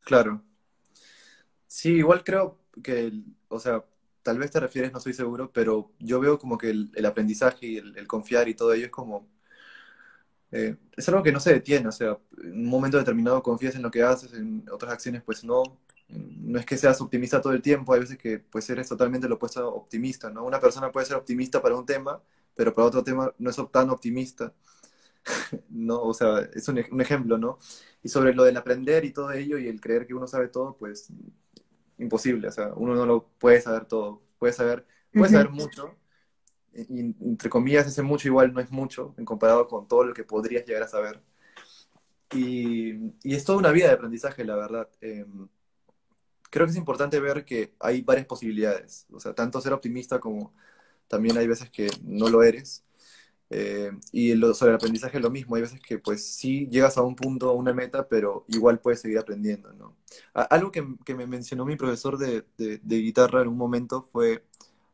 Claro. 0.02 0.44
Sí, 1.68 1.94
igual 1.94 2.24
creo, 2.24 2.60
que, 2.84 3.12
o 3.48 3.60
sea, 3.60 3.84
tal 4.22 4.38
vez 4.38 4.52
te 4.52 4.60
refieres, 4.60 4.92
no 4.92 4.98
estoy 4.98 5.14
seguro, 5.14 5.52
pero 5.52 5.92
yo 6.00 6.20
veo 6.20 6.38
como 6.38 6.58
que 6.58 6.70
el, 6.70 7.06
aprendizaje 7.06 7.66
y 7.66 7.78
el, 7.78 8.08
confiar 8.08 8.48
y 8.48 8.56
todo 8.56 8.74
ello 8.74 8.86
es 8.86 8.92
como, 8.92 9.28
eh, 10.56 10.78
es 10.96 11.10
algo 11.10 11.22
que 11.22 11.34
no 11.34 11.40
se 11.42 11.54
detiene, 11.54 11.90
o 11.90 11.92
sea, 11.92 12.18
en 12.42 12.54
un 12.54 12.68
momento 12.68 12.98
determinado 12.98 13.44
confías 13.44 13.76
en 13.76 13.82
lo 13.82 13.92
que 13.92 14.04
haces, 14.04 14.34
en 14.34 14.66
otras 14.72 14.94
acciones 14.94 15.22
pues 15.22 15.44
no, 15.44 15.64
no 16.08 16.58
es 16.60 16.66
que 16.66 16.78
seas 16.78 17.02
optimista 17.02 17.42
todo 17.42 17.52
el 17.52 17.62
tiempo, 17.62 17.94
hay 17.94 18.00
veces 18.00 18.18
que 18.18 18.40
pues 18.40 18.70
eres 18.70 18.88
totalmente 18.88 19.28
lo 19.28 19.36
opuesto 19.36 19.60
a 19.60 19.68
optimista, 19.68 20.30
¿no? 20.30 20.46
Una 20.46 20.60
persona 20.62 20.92
puede 20.94 21.06
ser 21.08 21.18
optimista 21.18 21.62
para 21.62 21.76
un 21.76 21.86
tema, 21.86 22.22
pero 22.56 22.74
para 22.74 22.88
otro 22.88 23.04
tema 23.04 23.34
no 23.38 23.50
es 23.50 23.58
tan 23.70 23.90
optimista, 23.90 24.54
¿no? 25.70 26.02
O 26.04 26.14
sea, 26.14 26.40
es 26.54 26.68
un, 26.70 26.84
un 26.92 27.02
ejemplo, 27.02 27.38
¿no? 27.38 27.60
Y 28.04 28.10
sobre 28.10 28.34
lo 28.34 28.44
del 28.46 28.58
aprender 28.58 29.04
y 29.06 29.12
todo 29.12 29.32
ello 29.34 29.58
y 29.58 29.68
el 29.68 29.82
creer 29.82 30.08
que 30.08 30.14
uno 30.14 30.28
sabe 30.28 30.48
todo, 30.48 30.78
pues 30.78 31.10
imposible, 31.98 32.48
o 32.48 32.52
sea, 32.52 32.74
uno 32.76 32.96
no 32.96 33.06
lo 33.06 33.28
puede 33.40 33.62
saber 33.62 33.86
todo, 33.86 34.22
puede 34.38 34.54
saber, 34.54 34.86
puede 35.12 35.32
saber 35.32 35.50
mucho, 35.50 35.96
entre 36.76 37.50
comillas 37.50 37.88
ese 37.88 38.02
mucho 38.02 38.28
igual 38.28 38.54
no 38.54 38.60
es 38.60 38.72
mucho 38.72 39.16
en 39.18 39.26
comparado 39.26 39.68
con 39.68 39.88
todo 39.88 40.04
lo 40.04 40.14
que 40.14 40.24
podrías 40.24 40.66
llegar 40.66 40.84
a 40.84 40.88
saber. 40.88 41.22
Y, 42.34 43.14
y 43.24 43.36
es 43.36 43.46
toda 43.46 43.60
una 43.60 43.72
vida 43.72 43.88
de 43.88 43.94
aprendizaje, 43.94 44.44
la 44.44 44.56
verdad. 44.56 44.90
Em, 45.02 45.48
creo 46.50 46.66
que 46.66 46.72
es 46.72 46.78
importante 46.78 47.20
ver 47.20 47.46
que 47.46 47.74
hay 47.80 48.02
varias 48.02 48.26
posibilidades, 48.28 49.06
o 49.12 49.20
sea, 49.20 49.34
tanto 49.34 49.62
ser 49.62 49.74
optimista 49.74 50.20
como 50.20 50.54
también 51.08 51.38
hay 51.38 51.48
veces 51.48 51.70
que 51.70 51.88
no 52.04 52.30
lo 52.30 52.44
eres. 52.44 52.84
Eh, 53.50 53.92
y 54.12 54.34
sobre 54.54 54.72
el 54.72 54.76
aprendizaje 54.76 55.20
lo 55.20 55.30
mismo, 55.30 55.56
hay 55.56 55.62
veces 55.62 55.80
que 55.80 56.00
pues 56.00 56.26
sí 56.26 56.68
llegas 56.68 56.98
a 56.98 57.04
un 57.04 57.16
punto, 57.16 57.50
a 57.50 57.54
una 57.54 57.74
meta, 57.74 58.08
pero 58.08 58.46
igual 58.48 58.80
puedes 58.80 59.02
seguir 59.02 59.20
aprendiendo, 59.20 59.72
¿no? 59.74 59.96
algo 60.34 60.72
que, 60.72 60.82
me 61.14 61.28
mencionó 61.28 61.66
mi 61.66 61.76
profesor 61.76 62.18
de, 62.18 62.46
guitarra 62.86 63.42
en 63.42 63.50
un 63.50 63.58
momento 63.58 64.02
fue 64.02 64.44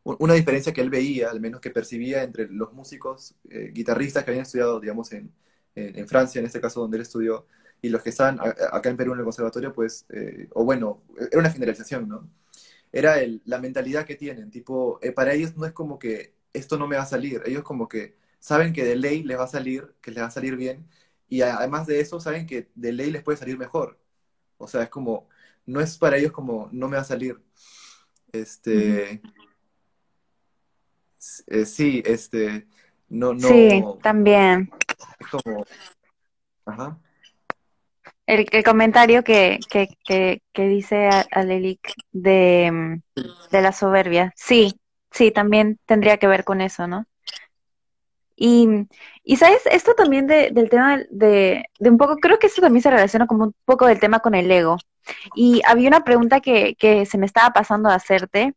una 0.03 0.33
diferencia 0.33 0.73
que 0.73 0.81
él 0.81 0.89
veía, 0.89 1.29
al 1.29 1.39
menos 1.39 1.61
que 1.61 1.69
percibía 1.69 2.23
entre 2.23 2.47
los 2.47 2.73
músicos 2.73 3.35
eh, 3.49 3.71
guitarristas 3.73 4.23
que 4.23 4.31
habían 4.31 4.43
estudiado, 4.43 4.79
digamos, 4.79 5.11
en, 5.11 5.31
en, 5.75 6.07
Francia, 6.07 6.39
en 6.39 6.45
este 6.45 6.59
caso 6.61 6.81
donde 6.81 6.97
él 6.97 7.03
estudió, 7.03 7.47
y 7.81 7.89
los 7.89 8.01
que 8.03 8.09
están 8.09 8.39
acá 8.39 8.89
en 8.89 8.97
Perú 8.97 9.13
en 9.13 9.19
el 9.19 9.23
conservatorio, 9.23 9.73
pues, 9.73 10.05
eh, 10.09 10.47
o 10.53 10.63
bueno, 10.65 11.03
era 11.17 11.39
una 11.39 11.51
generalización, 11.51 12.07
¿no? 12.09 12.29
Era 12.91 13.19
el, 13.21 13.41
la 13.45 13.59
mentalidad 13.59 14.05
que 14.05 14.15
tienen, 14.15 14.51
tipo, 14.51 14.99
para 15.15 15.33
ellos 15.33 15.55
no 15.55 15.65
es 15.65 15.71
como 15.73 15.97
que 15.99 16.33
esto 16.53 16.77
no 16.77 16.87
me 16.87 16.97
va 16.97 17.03
a 17.03 17.05
salir, 17.05 17.41
ellos 17.45 17.63
como 17.63 17.87
que 17.87 18.15
saben 18.39 18.73
que 18.73 18.83
de 18.83 18.95
ley 18.95 19.23
les 19.23 19.37
va 19.37 19.45
a 19.45 19.47
salir, 19.47 19.93
que 20.01 20.11
les 20.11 20.23
va 20.23 20.27
a 20.27 20.31
salir 20.31 20.55
bien, 20.57 20.87
y 21.29 21.41
además 21.43 21.87
de 21.87 22.01
eso 22.01 22.19
saben 22.19 22.45
que 22.45 22.69
de 22.75 22.91
ley 22.91 23.11
les 23.11 23.23
puede 23.23 23.37
salir 23.37 23.57
mejor. 23.57 23.99
O 24.57 24.67
sea, 24.67 24.83
es 24.83 24.89
como, 24.89 25.29
no 25.65 25.79
es 25.81 25.97
para 25.97 26.17
ellos 26.17 26.31
como, 26.33 26.69
no 26.71 26.89
me 26.89 26.97
va 26.97 27.03
a 27.03 27.05
salir. 27.05 27.39
Este, 28.33 29.21
eh, 31.47 31.65
sí, 31.65 32.01
este, 32.05 32.67
no, 33.09 33.33
no. 33.33 33.47
Sí, 33.47 33.83
también. 34.01 34.71
Es 35.19 35.27
como, 35.27 35.65
ajá. 36.65 36.97
El, 38.25 38.47
el 38.51 38.63
comentario 38.63 39.23
que, 39.23 39.59
que, 39.69 39.89
que, 40.05 40.41
que 40.53 40.67
dice 40.67 41.09
Alelic 41.31 41.93
de, 42.11 43.01
de 43.51 43.61
la 43.61 43.71
soberbia. 43.71 44.33
Sí, 44.35 44.79
sí, 45.11 45.31
también 45.31 45.79
tendría 45.85 46.17
que 46.17 46.27
ver 46.27 46.43
con 46.43 46.61
eso, 46.61 46.87
¿no? 46.87 47.05
Y, 48.35 48.67
y 49.23 49.35
sabes, 49.35 49.61
esto 49.69 49.93
también 49.93 50.25
del 50.25 50.69
tema 50.69 50.97
de, 51.11 51.65
de, 51.77 51.89
un 51.89 51.97
poco, 51.97 52.15
creo 52.17 52.39
que 52.39 52.47
esto 52.47 52.61
también 52.61 52.81
se 52.81 52.89
relaciona 52.89 53.27
como 53.27 53.43
un 53.43 53.55
poco 53.65 53.85
del 53.85 53.99
tema 53.99 54.19
con 54.19 54.33
el 54.33 54.49
ego. 54.49 54.77
Y 55.35 55.61
había 55.67 55.89
una 55.89 56.03
pregunta 56.03 56.39
que, 56.39 56.75
que 56.75 57.05
se 57.05 57.19
me 57.19 57.27
estaba 57.27 57.51
pasando 57.51 57.89
a 57.89 57.95
hacerte. 57.95 58.55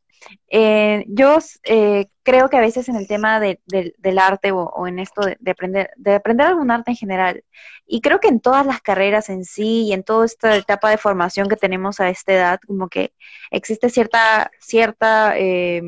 Eh, 0.48 1.04
yo 1.08 1.38
eh, 1.64 2.08
creo 2.22 2.48
que 2.48 2.56
a 2.56 2.60
veces 2.60 2.88
en 2.88 2.96
el 2.96 3.06
tema 3.06 3.40
de, 3.40 3.60
del 3.66 4.18
arte 4.18 4.52
o, 4.52 4.86
en 4.86 4.98
esto 4.98 5.22
de, 5.22 5.50
aprender, 5.50 5.90
de 5.96 6.14
aprender 6.14 6.46
algún 6.46 6.70
arte 6.70 6.92
en 6.92 6.96
general, 6.96 7.44
y 7.86 8.00
creo 8.00 8.20
que 8.20 8.28
en 8.28 8.40
todas 8.40 8.66
las 8.66 8.80
carreras 8.80 9.28
en 9.28 9.44
sí 9.44 9.82
y 9.84 9.92
en 9.92 10.04
toda 10.04 10.24
esta 10.26 10.56
etapa 10.56 10.90
de 10.90 10.98
formación 10.98 11.48
que 11.48 11.56
tenemos 11.56 12.00
a 12.00 12.08
esta 12.08 12.32
edad, 12.32 12.60
como 12.66 12.88
que 12.88 13.12
existe 13.50 13.90
cierta, 13.90 14.50
cierta 14.60 15.34
eh, 15.38 15.82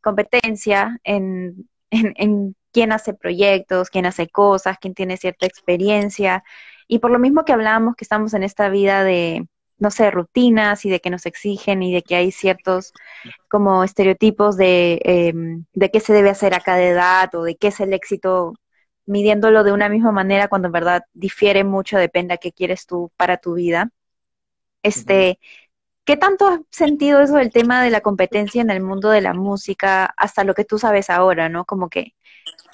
competencia 0.00 0.98
en, 1.04 1.68
en, 1.90 2.14
en 2.16 2.56
quién 2.72 2.92
hace 2.92 3.14
proyectos, 3.14 3.90
quién 3.90 4.06
hace 4.06 4.28
cosas, 4.28 4.78
quién 4.80 4.94
tiene 4.94 5.16
cierta 5.16 5.46
experiencia. 5.46 6.44
Y 6.88 6.98
por 7.00 7.10
lo 7.10 7.18
mismo 7.18 7.44
que 7.44 7.52
hablábamos 7.52 7.96
que 7.96 8.04
estamos 8.04 8.34
en 8.34 8.42
esta 8.42 8.68
vida 8.68 9.04
de, 9.04 9.46
no 9.80 9.90
sé, 9.90 10.10
rutinas 10.10 10.84
y 10.84 10.90
de 10.90 11.00
que 11.00 11.10
nos 11.10 11.26
exigen 11.26 11.82
y 11.82 11.92
de 11.94 12.02
que 12.02 12.16
hay 12.16 12.32
ciertos 12.32 12.92
como 13.48 13.84
estereotipos 13.84 14.56
de, 14.56 15.00
em, 15.04 15.64
de 15.74 15.90
qué 15.90 16.00
se 16.00 16.12
debe 16.12 16.30
hacer 16.30 16.54
a 16.54 16.60
cada 16.60 16.82
edad 16.82 17.34
o 17.34 17.42
de 17.44 17.56
qué 17.56 17.68
es 17.68 17.80
el 17.80 17.92
éxito, 17.92 18.54
midiéndolo 19.06 19.64
de 19.64 19.72
una 19.72 19.88
misma 19.88 20.12
manera 20.12 20.48
cuando 20.48 20.68
en 20.68 20.72
verdad 20.72 21.04
difiere 21.14 21.64
mucho, 21.64 21.98
depende 21.98 22.38
qué 22.38 22.52
quieres 22.52 22.86
tú 22.86 23.10
para 23.16 23.38
tu 23.38 23.54
vida. 23.54 23.90
Este, 24.82 25.38
¿Qué 26.04 26.16
tanto 26.16 26.48
has 26.48 26.60
sentido 26.70 27.20
eso 27.20 27.34
del 27.36 27.52
tema 27.52 27.82
de 27.82 27.90
la 27.90 28.00
competencia 28.00 28.62
en 28.62 28.70
el 28.70 28.82
mundo 28.82 29.10
de 29.10 29.20
la 29.20 29.34
música 29.34 30.06
hasta 30.16 30.44
lo 30.44 30.54
que 30.54 30.64
tú 30.64 30.78
sabes 30.78 31.10
ahora, 31.10 31.48
¿no? 31.48 31.64
Como 31.64 31.88
que 31.88 32.14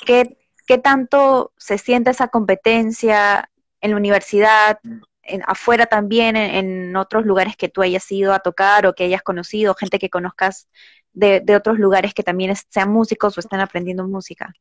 ¿Qué, 0.07 0.39
qué 0.67 0.79
tanto 0.79 1.53
se 1.57 1.79
siente 1.79 2.11
esa 2.11 2.29
competencia 2.29 3.51
en 3.81 3.91
la 3.93 3.97
universidad, 3.97 4.81
afuera 5.47 5.87
también, 5.87 6.37
en, 6.37 6.97
otros 6.97 7.25
lugares 7.27 7.57
que 7.57 7.69
tú 7.69 7.83
hayas 7.83 8.11
ido 8.11 8.33
a 8.33 8.41
tocar 8.41 8.87
o 8.87 8.95
que 8.95 9.05
hayas 9.05 9.23
conocido, 9.23 9.75
gente 9.75 9.99
que 9.99 10.11
conozcas 10.11 10.69
de, 11.13 11.43
otros 11.57 11.79
lugares 11.79 12.15
que 12.15 12.23
también 12.23 12.55
sean 12.69 12.91
músicos 12.91 13.37
o 13.37 13.41
estén 13.41 13.61
aprendiendo 13.61 14.07
música? 14.07 14.53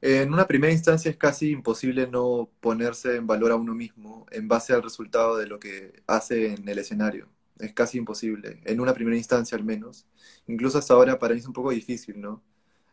En 0.00 0.32
una 0.32 0.46
primera 0.46 0.72
instancia 0.72 1.10
es 1.10 1.16
casi 1.16 1.50
imposible 1.50 2.06
no 2.06 2.50
ponerse 2.60 3.16
en 3.16 3.26
valor 3.26 3.52
a 3.52 3.56
uno 3.56 3.74
mismo 3.74 4.26
en 4.30 4.48
base 4.48 4.72
al 4.72 4.82
resultado 4.82 5.36
de 5.36 5.46
lo 5.46 5.60
que 5.60 6.02
hace 6.06 6.54
en 6.54 6.68
el 6.68 6.78
escenario. 6.78 7.28
Es 7.58 7.72
casi 7.72 7.98
imposible, 7.98 8.60
en 8.64 8.80
una 8.80 8.94
primera 8.94 9.16
instancia 9.16 9.56
al 9.56 9.64
menos. 9.64 10.06
Incluso 10.48 10.78
hasta 10.78 10.94
ahora 10.94 11.18
para 11.18 11.34
mí 11.34 11.40
es 11.40 11.46
un 11.46 11.52
poco 11.52 11.70
difícil, 11.70 12.20
¿no? 12.20 12.42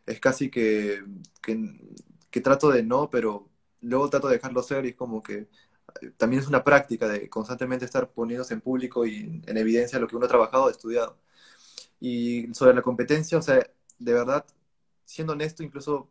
es 0.10 0.20
casi 0.20 0.50
que, 0.50 1.04
que, 1.42 2.42
trato 2.42 2.70
de 2.72 2.84
no, 2.84 3.10
pero 3.10 3.48
luego 3.81 4.09
trato 4.09 4.27
de 4.27 4.36
dejarlo 4.36 4.63
ser 4.63 4.86
y 4.86 4.89
es 4.89 4.95
como 4.95 5.21
que 5.24 5.48
eh, 6.01 6.12
también 6.17 6.41
es 6.41 6.48
una 6.48 6.63
práctica 6.63 7.07
de 7.07 7.29
constantemente 7.29 7.86
estar 7.86 8.09
poniéndose 8.12 8.53
en 8.53 8.62
público 8.62 9.05
y 9.05 9.41
en 9.45 9.57
evidencia 9.57 10.00
lo 10.00 10.07
que 10.07 10.15
uno 10.15 10.25
ha 10.25 10.29
trabajado, 10.29 10.69
estudiado. 10.69 11.17
Y 12.00 12.53
sobre 12.53 12.74
la 12.75 12.81
competencia, 12.81 13.38
o 13.38 13.41
sea, 13.41 13.57
de 14.00 14.13
verdad, 14.13 14.45
siendo 15.05 15.33
honesto, 15.33 15.63
incluso 15.63 16.09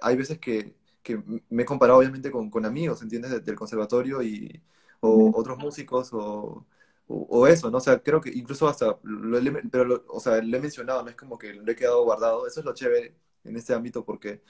hay 0.00 0.16
veces 0.16 0.38
que, 0.38 0.74
que 1.02 1.22
me 1.50 1.62
he 1.62 1.66
comparado 1.66 1.98
obviamente 1.98 2.30
con, 2.30 2.50
con 2.50 2.64
amigos, 2.66 3.02
¿entiendes? 3.02 3.44
Del 3.44 3.56
conservatorio 3.56 4.22
y, 4.22 4.62
o 5.00 5.32
otros 5.34 5.58
músicos 5.58 6.10
o, 6.12 6.66
o, 7.08 7.46
eso, 7.46 7.70
¿no? 7.70 7.78
O 7.78 7.80
sea, 7.80 8.02
creo 8.02 8.20
que 8.20 8.30
incluso 8.30 8.68
hasta, 8.68 8.98
lo, 9.02 9.38
pero 9.70 9.84
lo, 9.84 10.04
o 10.08 10.20
sea, 10.20 10.40
lo 10.42 10.56
he 10.56 10.60
mencionado, 10.60 11.02
no 11.02 11.10
es 11.10 11.16
como 11.16 11.38
que 11.38 11.54
lo 11.54 11.70
he 11.70 11.76
quedado 11.76 12.04
guardado, 12.04 12.46
eso 12.46 12.60
es 12.60 12.66
lo 12.66 12.74
chévere 12.74 13.16
en 13.44 13.56
este 13.56 13.74
ámbito 13.74 14.04
porque 14.04 14.42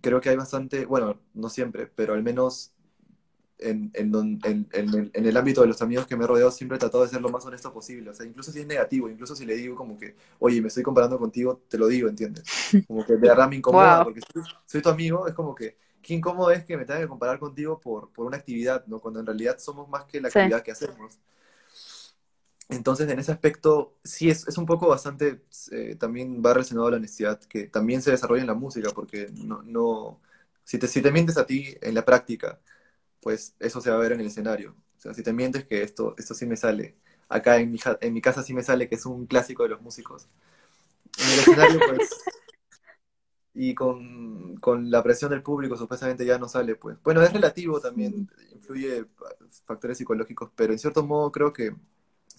creo 0.00 0.20
que 0.20 0.30
hay 0.30 0.36
bastante, 0.36 0.86
bueno, 0.86 1.18
no 1.34 1.48
siempre, 1.48 1.86
pero 1.86 2.14
al 2.14 2.22
menos 2.22 2.72
en, 3.60 3.90
en, 3.94 4.40
en, 4.44 4.68
en, 4.72 5.26
el 5.26 5.36
ámbito 5.36 5.60
de 5.60 5.66
los 5.66 5.82
amigos 5.82 6.06
que 6.06 6.16
me 6.16 6.24
he 6.24 6.26
rodeado 6.26 6.50
siempre 6.50 6.76
he 6.76 6.78
tratado 6.78 7.04
de 7.04 7.10
ser 7.10 7.20
lo 7.20 7.28
más 7.28 7.44
honesto 7.44 7.72
posible. 7.72 8.10
O 8.10 8.14
sea, 8.14 8.26
incluso 8.26 8.52
si 8.52 8.60
es 8.60 8.66
negativo, 8.66 9.08
incluso 9.08 9.36
si 9.36 9.44
le 9.44 9.54
digo 9.54 9.76
como 9.76 9.98
que, 9.98 10.16
oye, 10.38 10.60
me 10.60 10.68
estoy 10.68 10.82
comparando 10.82 11.18
contigo, 11.18 11.62
te 11.68 11.78
lo 11.78 11.86
digo, 11.86 12.08
¿entiendes? 12.08 12.44
Como 12.86 13.04
que 13.04 13.14
de 13.14 13.28
verdad 13.28 13.48
me 13.48 13.56
incomoda, 13.56 14.04
porque 14.04 14.20
soy, 14.32 14.42
soy, 14.66 14.82
tu 14.82 14.88
amigo, 14.88 15.26
es 15.26 15.34
como 15.34 15.54
que, 15.54 15.76
qué 16.02 16.14
incómodo 16.14 16.50
es 16.50 16.64
que 16.64 16.76
me 16.76 16.84
tenga 16.84 17.00
que 17.00 17.08
comparar 17.08 17.38
contigo 17.38 17.78
por, 17.78 18.10
por 18.12 18.26
una 18.26 18.36
actividad, 18.36 18.84
¿no? 18.86 19.00
Cuando 19.00 19.20
en 19.20 19.26
realidad 19.26 19.58
somos 19.58 19.88
más 19.88 20.04
que 20.04 20.20
la 20.20 20.28
actividad 20.28 20.62
que 20.62 20.72
hacemos. 20.72 21.18
Entonces, 22.70 23.08
en 23.10 23.18
ese 23.18 23.32
aspecto, 23.32 23.96
sí 24.04 24.30
es, 24.30 24.46
es 24.46 24.56
un 24.58 24.66
poco 24.66 24.88
bastante, 24.88 25.42
eh, 25.72 25.96
también 25.98 26.40
va 26.44 26.54
relacionado 26.54 26.86
a 26.88 26.90
la 26.92 26.96
honestidad, 26.98 27.40
que 27.44 27.64
también 27.66 28.00
se 28.02 28.12
desarrolla 28.12 28.42
en 28.42 28.46
la 28.46 28.54
música, 28.54 28.90
porque 28.94 29.28
no, 29.34 29.62
no 29.64 30.20
si, 30.64 30.78
te, 30.78 30.86
si 30.88 31.02
te 31.02 31.10
mientes 31.12 31.36
a 31.36 31.46
ti 31.46 31.76
en 31.80 31.94
la 31.94 32.04
práctica, 32.04 32.60
pues 33.20 33.54
eso 33.60 33.80
se 33.80 33.90
va 33.90 33.96
a 33.96 34.00
ver 34.00 34.12
en 34.12 34.20
el 34.20 34.26
escenario. 34.28 34.76
O 34.98 35.00
sea, 35.00 35.14
si 35.14 35.22
te 35.22 35.32
mientes 35.32 35.64
que 35.66 35.82
esto, 35.82 36.14
esto 36.18 36.34
sí 36.34 36.46
me 36.46 36.56
sale, 36.56 36.96
acá 37.28 37.58
en 37.58 37.72
mi, 37.72 37.78
en 38.00 38.14
mi 38.14 38.20
casa 38.22 38.42
sí 38.42 38.54
me 38.54 38.62
sale 38.62 38.88
que 38.88 38.96
es 38.96 39.06
un 39.06 39.26
clásico 39.26 39.64
de 39.64 39.70
los 39.70 39.82
músicos. 39.82 40.28
En 41.18 41.30
el 41.32 41.40
escenario, 41.40 41.80
pues, 41.88 42.10
y 43.54 43.74
con, 43.74 44.56
con 44.56 44.90
la 44.90 45.02
presión 45.02 45.30
del 45.30 45.42
público 45.42 45.76
supuestamente 45.76 46.24
ya 46.24 46.38
no 46.38 46.48
sale, 46.48 46.76
pues. 46.76 46.98
Bueno, 47.02 47.22
es 47.22 47.32
relativo 47.32 47.80
también, 47.80 48.30
influye 48.52 49.06
factores 49.64 49.98
psicológicos, 49.98 50.50
pero 50.54 50.72
en 50.72 50.78
cierto 50.78 51.04
modo 51.04 51.32
creo 51.32 51.52
que 51.52 51.74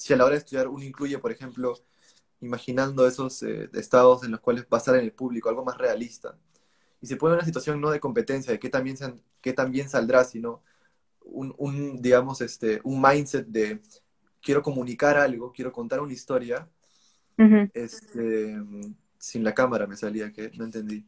si 0.01 0.13
a 0.13 0.17
la 0.17 0.25
hora 0.25 0.33
de 0.33 0.39
estudiar 0.39 0.67
uno 0.67 0.83
incluye, 0.83 1.19
por 1.19 1.31
ejemplo, 1.31 1.77
imaginando 2.41 3.07
esos 3.07 3.43
eh, 3.43 3.69
estados 3.73 4.23
en 4.23 4.31
los 4.31 4.39
cuales 4.39 4.65
estar 4.71 4.95
en 4.95 5.01
el 5.01 5.11
público, 5.11 5.47
algo 5.47 5.63
más 5.63 5.77
realista, 5.77 6.35
y 7.01 7.05
se 7.05 7.17
pone 7.17 7.33
en 7.33 7.39
una 7.39 7.45
situación 7.45 7.79
no 7.79 7.91
de 7.91 7.99
competencia, 7.99 8.51
de 8.51 8.59
qué 8.59 8.69
también, 8.69 8.97
qué 9.41 9.53
también 9.53 9.89
saldrá, 9.89 10.23
sino 10.23 10.63
un, 11.23 11.53
un, 11.57 12.01
digamos, 12.01 12.41
este, 12.41 12.81
un 12.83 12.99
mindset 12.99 13.45
de 13.45 13.79
quiero 14.41 14.63
comunicar 14.63 15.17
algo, 15.17 15.51
quiero 15.51 15.71
contar 15.71 16.01
una 16.01 16.13
historia, 16.13 16.67
este, 17.73 18.55
sin 19.19 19.43
la 19.43 19.53
cámara 19.53 19.85
me 19.85 19.97
salía, 19.97 20.31
que 20.31 20.51
no 20.55 20.65
entendí. 20.65 21.05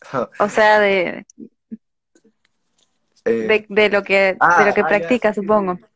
o 0.40 0.48
sea, 0.48 0.80
de, 0.80 1.24
eh, 3.24 3.66
de, 3.68 3.88
lo 3.90 4.02
que, 4.02 4.36
de 4.58 4.64
lo 4.64 4.74
que 4.74 4.80
ah, 4.80 4.88
practica, 4.88 5.32
supongo. 5.32 5.76
sí, 5.76 5.89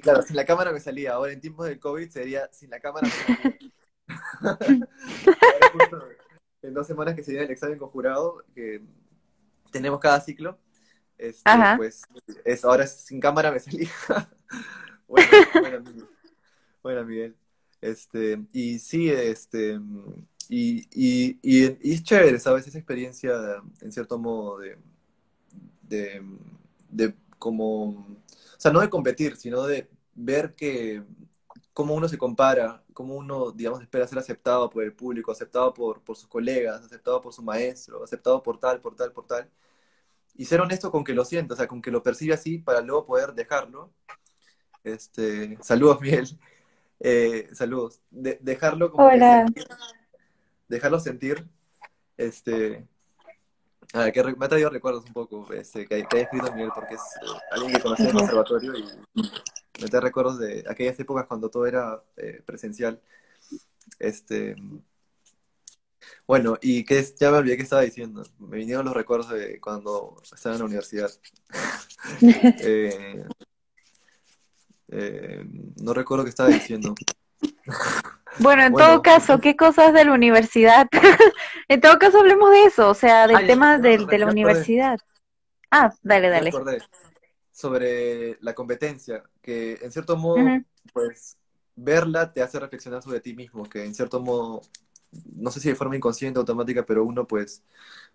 claro, 0.00 0.22
sin 0.22 0.36
la 0.36 0.44
cámara 0.44 0.72
me 0.72 0.80
salía. 0.80 1.14
Ahora 1.14 1.32
en 1.32 1.40
tiempos 1.40 1.66
del 1.66 1.78
COVID 1.78 2.08
sería 2.08 2.48
sin 2.52 2.70
la 2.70 2.80
cámara 2.80 3.08
en 6.62 6.74
dos 6.74 6.86
semanas 6.86 7.14
que 7.14 7.22
sería 7.22 7.42
el 7.42 7.50
examen 7.50 7.78
conjurado, 7.78 8.44
que 8.54 8.82
tenemos 9.70 10.00
cada 10.00 10.20
ciclo, 10.20 10.58
este, 11.16 11.50
pues 11.76 12.02
es, 12.44 12.64
ahora 12.64 12.86
sin 12.86 13.20
cámara 13.20 13.50
me 13.52 13.60
salía. 13.60 13.90
bueno, 15.08 15.28
bueno, 16.82 17.04
Miguel. 17.04 17.36
Este, 17.80 18.42
y 18.52 18.78
sí, 18.78 19.10
este, 19.10 19.78
y, 20.48 20.86
y, 20.92 21.38
y, 21.42 21.92
es 21.92 22.02
chévere, 22.02 22.38
¿sabes? 22.38 22.66
Esa 22.66 22.78
experiencia, 22.78 23.32
en 23.80 23.92
cierto 23.92 24.18
modo, 24.18 24.58
de, 24.58 24.76
de, 25.82 26.22
de 26.90 27.14
como, 27.40 27.82
o 27.88 28.60
sea, 28.60 28.70
no 28.70 28.80
de 28.80 28.90
competir, 28.90 29.34
sino 29.36 29.64
de 29.64 29.90
ver 30.14 30.54
que 30.54 31.02
cómo 31.72 31.94
uno 31.94 32.08
se 32.08 32.18
compara, 32.18 32.84
cómo 32.92 33.16
uno, 33.16 33.50
digamos, 33.50 33.80
espera 33.80 34.06
ser 34.06 34.18
aceptado 34.18 34.70
por 34.70 34.84
el 34.84 34.92
público, 34.92 35.32
aceptado 35.32 35.72
por, 35.74 36.02
por 36.02 36.16
sus 36.16 36.28
colegas, 36.28 36.84
aceptado 36.84 37.20
por 37.20 37.32
su 37.32 37.42
maestro, 37.42 38.04
aceptado 38.04 38.42
por 38.42 38.60
tal, 38.60 38.80
por 38.80 38.94
tal, 38.94 39.12
por 39.12 39.26
tal. 39.26 39.50
Y 40.36 40.44
ser 40.44 40.60
honesto 40.60 40.92
con 40.92 41.02
que 41.02 41.14
lo 41.14 41.24
sienta, 41.24 41.54
o 41.54 41.56
sea, 41.56 41.66
con 41.66 41.82
que 41.82 41.90
lo 41.90 42.02
percibe 42.02 42.34
así 42.34 42.58
para 42.58 42.82
luego 42.82 43.06
poder 43.06 43.32
dejarlo. 43.34 43.90
Este, 44.84 45.58
saludos, 45.62 46.00
Miguel. 46.00 46.28
Eh, 47.02 47.48
saludos. 47.54 48.02
dejarlo 48.10 48.90
como 48.90 49.06
Hola. 49.06 49.46
dejarlo 50.68 51.00
sentir, 51.00 51.48
este, 52.18 52.86
Ah, 53.92 54.10
que 54.12 54.22
me 54.22 54.46
ha 54.46 54.48
traído 54.48 54.70
recuerdos 54.70 55.04
un 55.04 55.12
poco 55.12 55.52
este, 55.52 55.86
que, 55.86 56.04
que 56.04 56.16
haya 56.16 56.24
escrito 56.24 56.52
Miguel, 56.52 56.70
porque 56.72 56.94
es 56.94 57.00
eh, 57.00 57.40
alguien 57.50 57.72
que 57.72 57.80
conocí 57.80 58.02
en 58.02 58.08
el 58.08 58.14
conservatorio 58.14 58.78
y 58.78 58.84
me 59.82 59.88
trae 59.88 60.00
recuerdos 60.00 60.38
de 60.38 60.64
aquellas 60.68 60.98
épocas 61.00 61.26
cuando 61.26 61.50
todo 61.50 61.66
era 61.66 62.00
eh, 62.16 62.40
presencial. 62.46 63.00
Este, 63.98 64.54
bueno, 66.26 66.56
y 66.62 66.84
que 66.84 67.04
ya 67.18 67.32
me 67.32 67.38
olvidé 67.38 67.56
qué 67.56 67.64
estaba 67.64 67.82
diciendo. 67.82 68.22
Me 68.38 68.58
vinieron 68.58 68.84
los 68.84 68.94
recuerdos 68.94 69.30
de 69.30 69.60
cuando 69.60 70.22
estaba 70.32 70.54
en 70.54 70.60
la 70.60 70.66
universidad. 70.66 71.10
Eh, 74.92 75.44
no 75.80 75.94
recuerdo 75.94 76.24
qué 76.24 76.30
estaba 76.30 76.48
diciendo. 76.48 76.96
Bueno, 78.40 78.62
en 78.62 78.72
todo 78.72 79.02
caso, 79.02 79.38
¿qué 79.38 79.54
cosas 79.54 79.92
de 79.92 80.04
la 80.04 80.12
universidad? 80.12 80.88
en 81.68 81.80
todo 81.80 81.98
caso, 81.98 82.20
hablemos 82.20 82.50
de 82.50 82.64
eso, 82.64 82.88
o 82.88 82.94
sea, 82.94 83.26
del 83.26 83.46
tema 83.46 83.78
de, 83.78 83.98
la 83.98 84.26
universidad. 84.26 84.98
Ah, 85.70 85.92
dale, 86.02 86.28
dale. 86.28 86.50
Sobre 87.52 88.38
la 88.40 88.54
competencia, 88.54 89.22
que 89.42 89.78
en 89.82 89.92
cierto 89.92 90.16
modo, 90.16 90.38
pues, 90.92 91.36
verla 91.76 92.32
te 92.32 92.42
hace 92.42 92.58
reflexionar 92.58 93.02
sobre 93.02 93.20
ti 93.20 93.34
mismo, 93.34 93.68
que 93.68 93.84
en 93.84 93.94
cierto 93.94 94.20
modo, 94.20 94.62
no 95.34 95.50
sé 95.50 95.60
si 95.60 95.68
de 95.68 95.74
forma 95.74 95.96
inconsciente 95.96 96.38
o 96.38 96.42
automática, 96.42 96.84
pero 96.86 97.04
uno, 97.04 97.26
pues, 97.26 97.62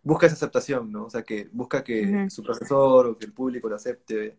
busca 0.01 0.25
esa 0.25 0.36
aceptación, 0.36 0.91
¿no? 0.91 1.05
O 1.05 1.10
sea, 1.10 1.22
que 1.22 1.50
busca 1.51 1.84
que 1.84 2.27
su 2.29 2.41
profesor 2.41 3.08
o 3.08 3.17
que 3.17 3.25
el 3.25 3.34
público 3.34 3.70
lo 3.70 3.75
acepte 3.75 4.38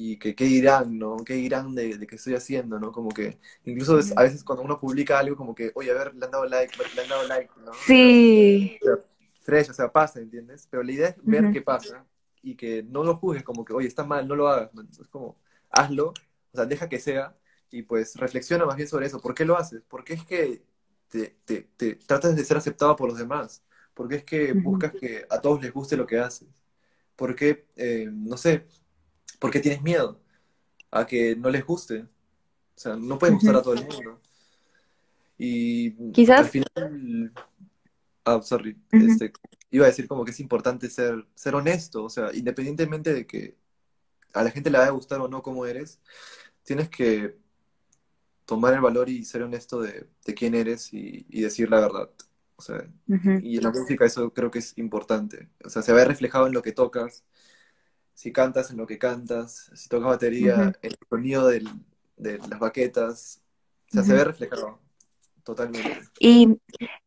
y 0.00 0.16
que 0.16 0.36
qué 0.36 0.44
dirán, 0.44 0.96
¿no? 0.96 1.16
¿Qué 1.24 1.34
dirán 1.34 1.74
de, 1.74 1.98
de 1.98 2.06
qué 2.06 2.14
estoy 2.14 2.36
haciendo, 2.36 2.78
¿no? 2.78 2.92
Como 2.92 3.08
que 3.08 3.36
incluso 3.64 3.98
a 4.14 4.22
veces 4.22 4.44
cuando 4.44 4.62
uno 4.62 4.78
publica 4.78 5.18
algo 5.18 5.34
como 5.34 5.56
que, 5.56 5.72
oye, 5.74 5.90
a 5.90 5.94
ver, 5.94 6.14
le 6.14 6.24
han 6.24 6.30
dado 6.30 6.46
like, 6.46 6.72
le 6.94 7.02
han 7.02 7.08
dado 7.08 7.26
like, 7.26 7.50
¿no? 7.64 7.72
Sí. 7.74 8.78
O 8.80 8.84
sea, 8.84 8.94
fresh, 9.40 9.70
o 9.70 9.74
sea, 9.74 9.90
pasa, 9.90 10.20
¿entiendes? 10.20 10.68
Pero 10.70 10.84
la 10.84 10.92
idea 10.92 11.08
es 11.08 11.16
ver 11.24 11.50
qué 11.52 11.62
pasa 11.62 12.06
y 12.42 12.54
que 12.54 12.84
no 12.84 13.02
lo 13.02 13.16
juzgues 13.16 13.42
como 13.42 13.64
que, 13.64 13.72
oye, 13.72 13.88
está 13.88 14.04
mal, 14.04 14.28
no 14.28 14.36
lo 14.36 14.46
hagas. 14.46 14.70
Es 15.00 15.08
como, 15.08 15.36
hazlo, 15.68 16.10
o 16.10 16.56
sea, 16.56 16.64
deja 16.64 16.88
que 16.88 17.00
sea 17.00 17.36
y 17.68 17.82
pues 17.82 18.14
reflexiona 18.14 18.66
más 18.66 18.76
bien 18.76 18.86
sobre 18.86 19.06
eso. 19.06 19.20
¿Por 19.20 19.34
qué 19.34 19.44
lo 19.44 19.56
haces? 19.56 19.82
¿Por 19.82 20.04
qué 20.04 20.12
es 20.12 20.22
que 20.22 20.62
te, 21.08 21.38
te, 21.44 21.62
te 21.76 21.96
tratas 21.96 22.36
de 22.36 22.44
ser 22.44 22.56
aceptado 22.56 22.94
por 22.94 23.08
los 23.08 23.18
demás? 23.18 23.64
¿Por 23.94 24.06
qué 24.06 24.14
es 24.14 24.24
que 24.24 24.52
buscas 24.52 24.92
que 24.92 25.26
a 25.28 25.40
todos 25.40 25.60
les 25.60 25.72
guste 25.72 25.96
lo 25.96 26.06
que 26.06 26.20
haces? 26.20 26.46
¿Por 27.16 27.34
qué, 27.34 27.66
eh, 27.74 28.08
no 28.12 28.36
sé, 28.36 28.64
¿Por 29.38 29.50
qué 29.50 29.60
tienes 29.60 29.82
miedo 29.82 30.20
a 30.90 31.06
que 31.06 31.36
no 31.36 31.50
les 31.50 31.64
guste? 31.64 32.00
O 32.00 32.80
sea, 32.80 32.96
no 32.96 33.18
puedes 33.18 33.34
gustar 33.34 33.56
a 33.56 33.62
todo 33.62 33.74
el 33.74 33.84
mundo. 33.84 34.20
Y 35.36 35.92
quizás 36.12 36.40
al 36.40 36.48
final, 36.48 37.32
ah, 38.24 38.40
sorry, 38.42 38.76
este, 38.90 39.32
iba 39.70 39.84
a 39.84 39.88
decir 39.88 40.08
como 40.08 40.24
que 40.24 40.32
es 40.32 40.40
importante 40.40 40.90
ser, 40.90 41.26
ser 41.34 41.54
honesto, 41.54 42.04
o 42.04 42.10
sea, 42.10 42.34
independientemente 42.34 43.14
de 43.14 43.26
que 43.26 43.56
a 44.32 44.42
la 44.42 44.50
gente 44.50 44.70
le 44.70 44.78
vaya 44.78 44.90
a 44.90 44.94
gustar 44.94 45.20
o 45.20 45.28
no 45.28 45.42
como 45.42 45.66
eres, 45.66 46.00
tienes 46.64 46.88
que 46.88 47.36
tomar 48.44 48.74
el 48.74 48.80
valor 48.80 49.08
y 49.08 49.24
ser 49.24 49.42
honesto 49.42 49.80
de, 49.80 50.08
quién 50.34 50.54
eres 50.54 50.92
y, 50.92 51.24
decir 51.40 51.70
la 51.70 51.80
verdad. 51.80 52.10
O 52.56 52.62
sea, 52.62 52.88
y 53.42 53.56
en 53.56 53.62
la 53.62 53.70
música 53.70 54.04
eso 54.04 54.32
creo 54.32 54.50
que 54.50 54.58
es 54.58 54.76
importante. 54.78 55.48
O 55.64 55.70
sea, 55.70 55.82
se 55.82 55.92
ve 55.92 56.04
reflejado 56.04 56.46
en 56.46 56.52
lo 56.52 56.62
que 56.62 56.72
tocas, 56.72 57.24
si 58.18 58.32
cantas 58.32 58.72
en 58.72 58.78
lo 58.78 58.84
que 58.84 58.98
cantas, 58.98 59.70
si 59.74 59.88
tocas 59.88 60.08
batería, 60.08 60.72
el 60.82 60.96
sonido 61.08 61.46
de 61.46 61.62
las 62.16 62.58
baquetas, 62.58 63.40
o 63.90 63.92
sea, 63.92 64.02
se 64.02 64.12
ve 64.12 64.24
reflejado 64.24 64.80
totalmente. 65.44 66.00
Y 66.18 66.58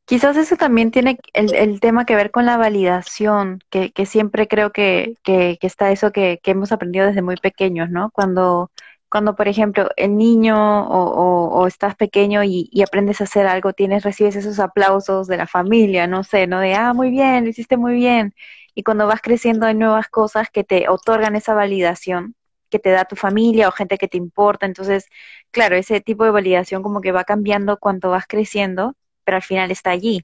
quizás 0.05 0.37
eso 0.37 0.55
también 0.55 0.89
tiene 0.89 1.19
el, 1.33 1.81
tema 1.81 2.05
que 2.05 2.15
ver 2.15 2.31
con 2.31 2.45
la 2.45 2.55
validación, 2.55 3.59
que, 3.69 3.91
siempre 4.05 4.47
creo 4.47 4.71
que, 4.71 5.15
está 5.59 5.91
eso 5.91 6.13
que, 6.13 6.39
hemos 6.45 6.71
aprendido 6.71 7.07
desde 7.07 7.21
muy 7.21 7.35
pequeños, 7.35 7.89
¿no? 7.89 8.09
Cuando, 8.11 8.71
cuando 9.09 9.35
por 9.35 9.49
ejemplo, 9.49 9.89
el 9.97 10.15
niño 10.15 10.87
o, 10.87 11.67
estás 11.67 11.97
pequeño 11.97 12.41
y, 12.45 12.69
y, 12.71 12.83
aprendes 12.83 13.19
a 13.19 13.25
hacer 13.25 13.47
algo, 13.47 13.73
tienes, 13.73 14.03
recibes 14.03 14.37
esos 14.37 14.59
aplausos 14.59 15.27
de 15.27 15.35
la 15.35 15.45
familia, 15.45 16.07
no 16.07 16.23
sé, 16.23 16.47
¿no? 16.47 16.61
De, 16.61 16.73
ah, 16.73 16.93
muy 16.93 17.09
bien, 17.09 17.43
lo 17.43 17.49
hiciste 17.49 17.75
muy 17.75 17.95
bien 17.95 18.33
y 18.75 18.83
cuando 18.83 19.07
vas 19.07 19.21
creciendo 19.21 19.65
hay 19.65 19.75
nuevas 19.75 20.07
cosas 20.09 20.49
que 20.51 20.63
te 20.63 20.89
otorgan 20.89 21.35
esa 21.35 21.53
validación 21.53 22.35
que 22.69 22.79
te 22.79 22.89
da 22.91 23.05
tu 23.05 23.15
familia 23.17 23.67
o 23.67 23.71
gente 23.71 23.97
que 23.97 24.07
te 24.07 24.17
importa. 24.17 24.65
Entonces, 24.65 25.05
claro, 25.51 25.75
ese 25.75 25.99
tipo 26.01 26.23
de 26.23 26.31
validación 26.31 26.83
como 26.83 27.01
que 27.01 27.11
va 27.11 27.25
cambiando 27.25 27.77
cuando 27.77 28.09
vas 28.11 28.25
creciendo, 28.27 28.95
pero 29.25 29.35
al 29.37 29.43
final 29.43 29.71
está 29.71 29.91
allí. 29.91 30.23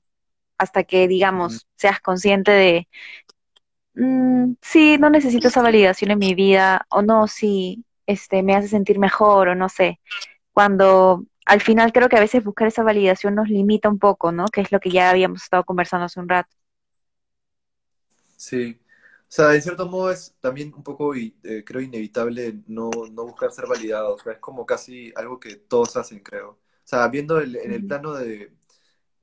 hasta 0.60 0.84
que, 0.86 1.08
digamos, 1.08 1.68
seas 1.78 2.02
consciente 2.02 2.52
de, 2.52 2.88
mm, 3.96 4.54
sí, 4.62 4.98
no 5.00 5.10
necesito 5.10 5.48
esa 5.48 5.62
validación 5.62 6.12
en 6.12 6.20
mi 6.20 6.34
vida, 6.36 6.86
o 6.90 7.02
no, 7.02 7.28
sí, 7.28 7.86
este, 8.06 8.44
me 8.44 8.56
hace 8.56 8.68
sentir 8.68 9.00
mejor, 9.00 9.50
o 9.50 9.56
no 9.56 9.70
sé. 9.70 10.00
Cuando 10.54 11.26
al 11.46 11.62
final 11.62 11.94
creo 11.94 12.10
que 12.10 12.18
a 12.18 12.22
veces 12.22 12.44
buscar 12.44 12.70
esa 12.70 12.84
validación 12.84 13.36
nos 13.36 13.50
limita 13.50 13.90
un 13.90 14.00
poco, 14.00 14.32
¿no? 14.34 14.46
Que 14.48 14.62
es 14.62 14.72
lo 14.74 14.82
que 14.82 14.92
ya 14.92 15.10
habíamos 15.12 15.44
estado 15.44 15.66
conversando 15.66 16.06
hace 16.08 16.20
un 16.20 16.30
rato. 16.30 16.56
Sí. 18.38 18.80
O 19.24 19.32
sea, 19.32 19.56
en 19.56 19.62
cierto 19.64 19.88
modo 19.88 20.12
es 20.12 20.36
también 20.42 20.74
un 20.76 20.84
poco, 20.84 21.16
eh, 21.16 21.34
creo, 21.66 21.82
inevitable 21.82 22.62
no, 22.68 22.92
no 23.12 23.26
buscar 23.26 23.52
ser 23.52 23.68
validado. 23.68 24.16
O 24.16 24.20
sea, 24.20 24.34
es 24.34 24.40
como 24.40 24.66
casi 24.66 25.14
algo 25.18 25.40
que 25.40 25.58
todos 25.58 25.98
hacen, 25.98 26.22
creo. 26.22 26.52
O 26.52 26.60
sea, 26.86 27.08
viendo 27.10 27.40
el- 27.40 27.58
en 27.58 27.74
el 27.74 27.86
plano 27.86 28.14
de, 28.14 28.54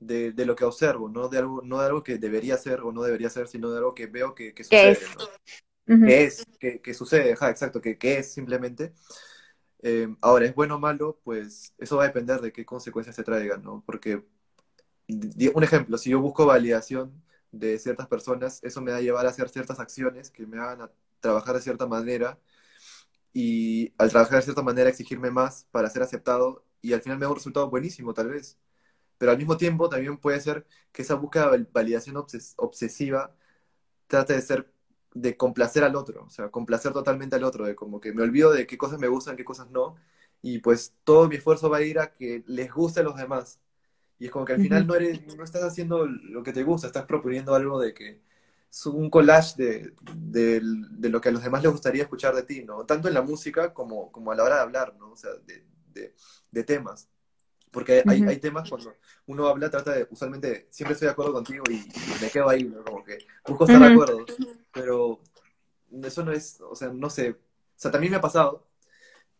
de, 0.00 0.32
de 0.32 0.46
lo 0.46 0.56
que 0.56 0.64
observo, 0.66 1.08
no 1.10 1.28
de 1.28 1.38
algo, 1.40 1.62
no 1.64 1.80
de 1.80 1.86
algo 1.86 2.04
que 2.04 2.18
debería 2.18 2.58
ser 2.58 2.82
o 2.82 2.92
no 2.92 3.02
debería 3.04 3.30
ser, 3.30 3.48
sino 3.48 3.70
de 3.72 3.78
algo 3.78 3.94
que 3.94 4.06
veo 4.08 4.34
que, 4.36 4.54
que 4.54 4.64
¿Qué 4.68 4.76
sucede, 4.76 4.92
es? 4.92 5.00
Que 6.04 6.24
es, 6.24 6.44
que, 6.60 6.80
que 6.82 6.94
sucede, 6.94 7.32
ajá, 7.32 7.50
exacto, 7.50 7.80
que, 7.80 7.98
que 7.98 8.18
es 8.18 8.32
simplemente. 8.32 8.92
Eh, 9.82 10.08
ahora, 10.22 10.46
¿es 10.46 10.54
bueno 10.54 10.76
o 10.76 10.80
malo? 10.80 11.20
Pues 11.24 11.74
eso 11.78 11.98
va 11.98 12.04
a 12.04 12.06
depender 12.08 12.40
de 12.40 12.52
qué 12.52 12.64
consecuencias 12.66 13.16
te 13.16 13.24
traigan, 13.24 13.62
¿no? 13.62 13.82
Porque, 13.86 14.24
un 15.54 15.62
ejemplo, 15.64 15.98
si 15.98 16.10
yo 16.10 16.20
busco 16.20 16.46
validación 16.46 17.22
de 17.58 17.78
ciertas 17.78 18.08
personas, 18.08 18.60
eso 18.62 18.80
me 18.82 18.92
va 18.92 18.98
a 18.98 19.00
llevar 19.00 19.26
a 19.26 19.30
hacer 19.30 19.48
ciertas 19.48 19.80
acciones 19.80 20.30
que 20.30 20.46
me 20.46 20.58
hagan 20.60 20.82
a 20.82 20.92
trabajar 21.20 21.54
de 21.56 21.62
cierta 21.62 21.86
manera 21.86 22.38
y 23.32 23.92
al 23.98 24.10
trabajar 24.10 24.36
de 24.38 24.42
cierta 24.42 24.62
manera 24.62 24.88
exigirme 24.90 25.30
más 25.30 25.66
para 25.70 25.90
ser 25.90 26.02
aceptado 26.02 26.64
y 26.82 26.92
al 26.92 27.02
final 27.02 27.18
me 27.18 27.24
da 27.24 27.30
un 27.30 27.36
resultado 27.36 27.70
buenísimo, 27.70 28.14
tal 28.14 28.28
vez. 28.30 28.58
Pero 29.18 29.32
al 29.32 29.38
mismo 29.38 29.56
tiempo 29.56 29.88
también 29.88 30.18
puede 30.18 30.40
ser 30.40 30.66
que 30.92 31.02
esa 31.02 31.14
búsqueda 31.16 31.50
de 31.52 31.66
validación 31.72 32.16
obses- 32.16 32.54
obsesiva 32.58 33.36
trate 34.06 34.34
de 34.34 34.42
ser, 34.42 34.72
de 35.14 35.36
complacer 35.36 35.84
al 35.84 35.96
otro, 35.96 36.24
o 36.26 36.30
sea, 36.30 36.50
complacer 36.50 36.92
totalmente 36.92 37.36
al 37.36 37.44
otro, 37.44 37.66
de 37.66 37.74
como 37.76 38.00
que 38.00 38.12
me 38.12 38.22
olvido 38.22 38.52
de 38.52 38.66
qué 38.66 38.78
cosas 38.78 38.98
me 39.00 39.08
gustan, 39.08 39.36
qué 39.36 39.44
cosas 39.44 39.70
no, 39.70 39.96
y 40.42 40.58
pues 40.60 40.94
todo 41.04 41.28
mi 41.28 41.36
esfuerzo 41.36 41.70
va 41.70 41.78
a 41.78 41.82
ir 41.82 41.98
a 42.00 42.12
que 42.14 42.44
les 42.46 42.72
guste 42.72 43.00
a 43.00 43.02
los 43.04 43.16
demás. 43.16 43.60
Y 44.18 44.26
es 44.26 44.30
como 44.30 44.44
que 44.44 44.52
al 44.54 44.60
final 44.60 44.86
no 44.86 44.94
eres, 44.94 45.22
no 45.22 45.44
estás 45.44 45.62
haciendo 45.64 46.06
lo 46.06 46.42
que 46.42 46.52
te 46.52 46.62
gusta, 46.64 46.86
estás 46.86 47.06
proponiendo 47.06 47.54
algo 47.54 47.80
de 47.80 47.94
que 47.94 48.20
es 48.70 48.86
un 48.86 49.10
collage 49.10 49.54
de, 49.56 49.94
de, 50.16 50.60
de 50.62 51.08
lo 51.10 51.20
que 51.20 51.28
a 51.30 51.32
los 51.32 51.42
demás 51.42 51.62
les 51.62 51.72
gustaría 51.72 52.02
escuchar 52.04 52.34
de 52.34 52.42
ti, 52.44 52.64
¿no? 52.64 52.84
Tanto 52.86 53.08
en 53.08 53.14
la 53.14 53.22
música 53.22 53.72
como, 53.74 54.10
como 54.12 54.32
a 54.32 54.34
la 54.36 54.44
hora 54.44 54.56
de 54.56 54.62
hablar, 54.62 54.94
¿no? 54.98 55.12
O 55.12 55.16
sea, 55.16 55.30
de, 55.46 55.64
de, 55.92 56.14
de 56.50 56.64
temas. 56.64 57.08
Porque 57.72 58.04
hay, 58.08 58.22
ujú, 58.22 58.26
hay 58.26 58.38
temas 58.38 58.68
cuando 58.68 58.98
uno 59.26 59.48
habla, 59.48 59.70
trata 59.70 59.92
de, 59.92 60.08
usualmente, 60.10 60.68
siempre 60.70 60.94
estoy 60.94 61.06
de 61.06 61.12
acuerdo 61.12 61.32
contigo 61.32 61.70
y, 61.70 61.94
y 62.04 62.16
me 62.16 62.30
quedo 62.30 62.48
ahí, 62.48 62.64
¿no? 62.68 62.84
Como 62.84 63.04
que 63.04 63.24
busco 63.46 63.64
estar 63.66 63.80
de 63.82 63.86
ujú, 63.86 63.90
acuerdo, 63.90 64.32
pero 64.72 65.20
eso 66.04 66.24
no 66.24 66.32
es, 66.32 66.60
o 66.60 66.74
sea, 66.76 66.88
no 66.90 67.10
sé, 67.10 67.30
o 67.32 67.36
sea, 67.76 67.90
también 67.90 68.10
me 68.12 68.18
ha 68.18 68.20
pasado, 68.20 68.66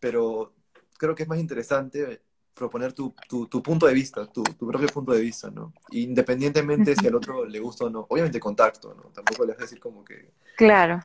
pero 0.00 0.54
creo 0.98 1.14
que 1.16 1.24
es 1.24 1.30
más 1.30 1.40
interesante 1.40 2.23
proponer 2.54 2.92
tu, 2.92 3.14
tu, 3.28 3.46
tu 3.46 3.62
punto 3.62 3.87
de 3.87 3.94
vista, 3.94 4.26
tu, 4.26 4.42
tu 4.44 4.66
propio 4.66 4.88
punto 4.88 5.12
de 5.12 5.20
vista, 5.20 5.50
¿no? 5.50 5.73
Independientemente 5.90 6.94
si 6.96 7.06
al 7.06 7.14
otro 7.16 7.44
le 7.44 7.58
gusta 7.61 7.84
o 7.87 7.90
no. 7.90 8.06
Obviamente 8.08 8.40
contacto, 8.40 8.94
¿no? 8.94 9.04
Tampoco 9.12 9.44
le 9.44 9.52
vas 9.52 9.58
a 9.58 9.62
decir 9.62 9.80
como 9.80 10.04
que, 10.04 10.30
Claro. 10.56 11.02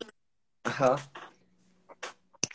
ajá, 0.64 0.96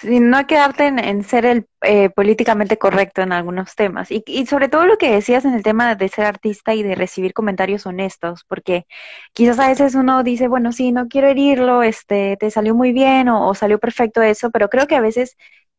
Sí, 0.01 0.21
no 0.21 0.47
quedarte 0.47 0.87
en, 0.87 0.99
en 0.99 1.25
ser 1.25 1.47
el 1.47 1.67
eh, 1.81 2.11
políticamente 2.11 2.77
correcto 2.77 3.23
en 3.23 3.33
algunos 3.33 3.75
temas. 3.75 4.11
Y, 4.11 4.23
y 4.27 4.45
sobre 4.47 4.69
todo 4.69 4.87
lo 4.87 4.99
que 4.99 5.11
decías 5.11 5.45
en 5.47 5.55
el 5.55 5.63
tema 5.63 5.95
de 5.95 6.09
ser 6.09 6.27
artista 6.27 6.75
y 6.75 6.83
de 6.83 6.95
recibir 6.95 7.33
comentarios 7.33 7.87
honestos, 7.87 8.45
porque 8.47 8.87
quizás 9.33 9.59
a 9.59 9.68
veces 9.68 9.95
uno 9.95 10.23
dice, 10.23 10.49
bueno, 10.49 10.73
sí, 10.73 10.92
no 10.92 11.09
quiero 11.09 11.29
herirlo, 11.29 11.83
este, 11.83 12.37
te 12.38 12.51
salió 12.51 12.75
muy 12.75 12.92
bien 12.92 13.29
o, 13.29 13.49
o 13.49 13.55
salió 13.55 13.79
perfecto 13.79 14.21
eso, 14.21 14.51
pero 14.51 14.68
creo 14.68 14.87
que 14.87 14.97
a 14.97 15.01
veces 15.01 15.37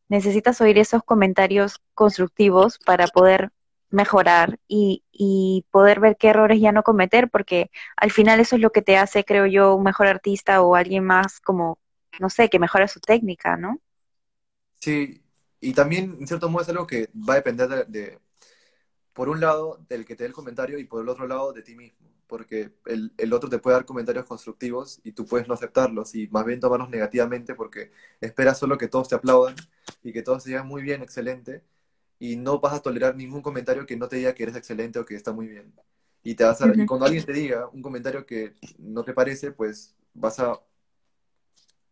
necesitas 0.10 0.62
oír 0.62 0.78
esos 0.78 1.04
comentarios 1.04 1.82
constructivos 1.94 2.80
para 2.80 3.08
poder 3.08 3.52
mejorar 3.90 4.60
y, 4.68 5.04
y 5.12 5.66
poder 5.72 6.00
ver 6.00 6.18
qué 6.18 6.30
errores 6.30 6.60
ya 6.62 6.72
no 6.72 6.84
cometer, 6.84 7.30
porque 7.30 7.72
al 7.98 8.12
final 8.12 8.40
eso 8.40 8.56
es 8.56 8.62
lo 8.62 8.72
que 8.72 8.82
te 8.82 8.98
hace, 8.98 9.24
creo 9.26 9.46
yo, 9.46 9.76
un 9.76 9.84
mejor 9.84 10.08
artista 10.08 10.62
o 10.62 10.76
alguien 10.76 11.04
más 11.06 11.40
como, 11.40 11.80
no 12.20 12.30
sé, 12.30 12.50
que 12.50 12.60
mejora 12.60 12.88
su 12.88 13.00
técnica, 13.00 13.58
¿no? 13.58 13.80
sí. 14.80 15.22
Y 15.60 15.74
también, 15.74 16.18
en 16.20 16.28
cierto 16.28 16.50
modo, 16.50 16.62
es 16.64 16.70
algo 16.70 16.86
que 16.88 17.10
va 17.28 17.34
a 17.34 17.38
depender 17.38 17.68
de, 17.70 17.86
de, 17.86 18.20
por 19.14 19.30
un 19.30 19.40
lado, 19.42 19.80
del 19.90 20.06
que 20.06 20.16
te 20.16 20.24
dé 20.24 20.30
el 20.30 20.34
comentario 20.36 20.80
y 20.80 20.86
por 20.86 21.04
el 21.04 21.10
otro 21.10 21.28
lado, 21.28 21.54
de 21.54 21.64
ti 21.64 21.76
mismo. 21.76 22.10
Porque 22.28 22.72
el, 22.86 23.14
el 23.18 23.34
otro 23.34 23.50
te 23.50 23.60
puede 23.60 23.76
dar 23.76 23.86
comentarios 23.86 24.26
constructivos 24.26 25.00
y 25.04 25.12
tú 25.14 25.26
puedes 25.26 25.48
no 25.48 25.54
aceptarlos 25.54 26.16
y 26.16 26.28
más 26.30 26.46
bien 26.46 26.60
tomarlos 26.60 26.90
negativamente 26.90 27.54
porque 27.56 27.92
esperas 28.22 28.58
solo 28.60 28.78
que 28.78 28.88
todos 28.88 29.10
te 29.10 29.16
aplaudan 29.16 29.56
y 30.04 30.12
que 30.14 30.24
todos 30.24 30.44
te 30.44 30.50
digan 30.50 30.68
muy 30.68 30.82
bien, 30.84 31.02
excelente, 31.04 31.64
y 32.20 32.36
no 32.38 32.60
vas 32.60 32.74
a 32.74 32.82
tolerar 32.82 33.16
ningún 33.16 33.42
comentario 33.42 33.86
que 33.86 33.98
no 33.98 34.08
te 34.08 34.18
diga 34.18 34.34
que 34.36 34.44
eres 34.44 34.56
excelente 34.56 35.00
o 35.00 35.06
que 35.06 35.16
está 35.16 35.34
muy 35.34 35.48
bien. 35.48 35.74
Y, 36.24 36.36
te 36.36 36.44
vas 36.46 36.62
a, 36.62 36.74
y 36.78 36.84
Ujú, 36.84 36.86
cuando 36.86 37.06
alguien 37.06 37.26
te 37.26 37.34
diga 37.34 37.68
un 37.70 37.82
comentario 37.82 38.26
que 38.26 38.56
no 38.80 39.04
te 39.04 39.14
parece, 39.14 39.52
pues 39.52 39.96
vas 40.14 40.40
a 40.40 40.60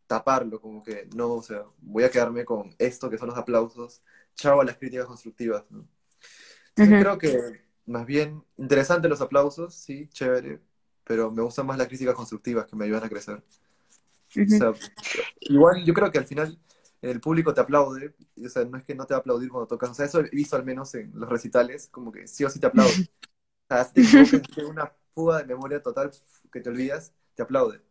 taparlo, 0.08 0.60
como 0.62 0.84
que 0.84 1.08
no, 1.16 1.34
o 1.36 1.42
sea, 1.42 1.64
voy 1.80 2.04
a 2.04 2.12
quedarme 2.12 2.46
con 2.46 2.76
esto 2.78 3.10
que 3.10 3.18
son 3.18 3.30
los 3.30 3.38
aplausos, 3.38 4.02
chao 4.36 4.62
a 4.62 4.66
las 4.66 4.78
críticas 4.78 5.06
constructivas, 5.08 5.66
¿no? 5.72 5.88
Entonces 6.70 6.96
ujú, 6.96 7.00
creo 7.00 7.18
que 7.18 7.63
más 7.86 8.06
bien 8.06 8.44
interesante 8.58 9.08
los 9.10 9.22
aplausos, 9.22 9.76
sí, 9.76 10.08
chévere, 10.10 10.62
pero 11.04 11.32
me 11.32 11.42
gustan 11.44 11.66
más 11.68 11.78
las 11.78 11.88
críticas 11.88 12.16
constructivas 12.16 12.66
que 12.68 12.76
me 12.76 12.86
ayudan 12.86 13.04
a 13.04 13.10
crecer. 13.10 13.38
O 13.38 13.44
ujú. 14.36 14.56
sea, 14.56 14.74
igual 15.42 15.84
yo 15.86 15.94
creo 15.94 16.12
que 16.12 16.18
al 16.20 16.26
final 16.28 16.60
el 17.02 17.22
público 17.22 17.54
te 17.54 17.62
aplaude, 17.62 18.16
o 18.46 18.50
sea, 18.50 18.66
no 18.66 18.78
es 18.78 18.84
que 18.84 18.96
no 18.96 19.06
te 19.06 19.14
va 19.14 19.20
a 19.20 19.22
aplaudir 19.22 19.50
cuando 19.50 19.68
tocas, 19.68 19.92
o 19.92 19.94
sea, 19.94 20.06
eso 20.06 20.20
he 20.22 20.30
visto 20.30 20.56
al 20.56 20.66
menos 20.66 20.94
en 20.96 21.12
los 21.16 21.30
recitales, 21.30 21.88
como 21.90 22.12
que 22.12 22.28
sí 22.28 22.44
o 22.46 22.50
sí 22.50 22.60
te 22.60 22.68
aplaude. 22.68 23.02
O 23.70 23.76
sea, 23.76 23.86
si 23.86 24.04
te 24.54 24.66
una 24.66 24.94
fuga 25.14 25.40
de 25.40 25.46
memoria 25.46 25.82
total 25.84 26.12
que 26.52 26.62
te 26.62 26.70
olvidas, 26.70 27.14
te 27.36 27.44
aplaude, 27.44 27.82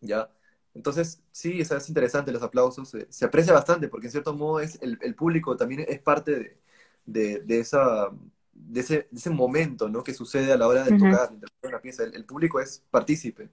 ¿ya? 0.00 0.30
Entonces, 0.74 1.22
sí, 1.30 1.60
o 1.62 1.64
sea, 1.64 1.78
es 1.78 1.88
interesante 1.88 2.32
los 2.32 2.42
aplausos, 2.42 2.94
eh, 2.94 3.06
se 3.10 3.24
aprecia 3.24 3.52
bastante, 3.52 3.88
porque 3.88 4.06
en 4.08 4.12
cierto 4.12 4.34
modo 4.34 4.60
es, 4.60 4.80
el, 4.82 4.98
el 5.02 5.14
público 5.14 5.56
también 5.56 5.84
es 5.88 6.00
parte 6.00 6.32
de, 6.38 6.58
de, 7.06 7.40
de 7.40 7.60
esa, 7.60 8.10
de, 8.54 8.80
ese, 8.80 9.08
de 9.10 9.18
ese 9.18 9.30
momento, 9.30 9.88
¿no? 9.88 10.02
que 10.04 10.14
sucede 10.14 10.52
a 10.52 10.56
la 10.56 10.66
hora 10.68 10.84
de 10.84 10.96
tocar, 10.96 11.28
de 11.28 11.34
interpretar 11.34 11.68
una 11.70 11.80
pieza. 11.80 12.04
El, 12.04 12.14
el 12.14 12.24
público 12.24 12.60
es 12.60 12.82
partícipe 12.90 13.48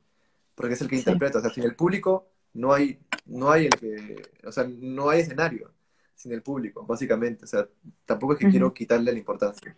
porque 0.56 0.74
es 0.76 0.82
el 0.82 0.88
que 0.88 0.96
Sí. 0.96 1.02
interpreta. 1.02 1.40
O 1.40 1.42
sea, 1.42 1.50
sin 1.52 1.64
el 1.64 1.76
público 1.76 2.28
no 2.54 2.74
hay, 2.74 3.00
no 3.26 3.52
hay 3.52 3.66
el 3.66 3.72
que, 3.72 4.22
o 4.46 4.52
sea, 4.52 4.66
no 4.68 5.10
hay 5.10 5.22
escenario 5.22 5.72
sin 6.16 6.34
el 6.34 6.42
público, 6.44 6.86
básicamente. 6.86 7.46
O 7.46 7.48
sea, 7.48 7.68
tampoco 8.06 8.34
es 8.34 8.40
que 8.40 8.50
quiero 8.50 8.74
quitarle 8.74 9.12
la 9.12 9.18
importancia. 9.18 9.76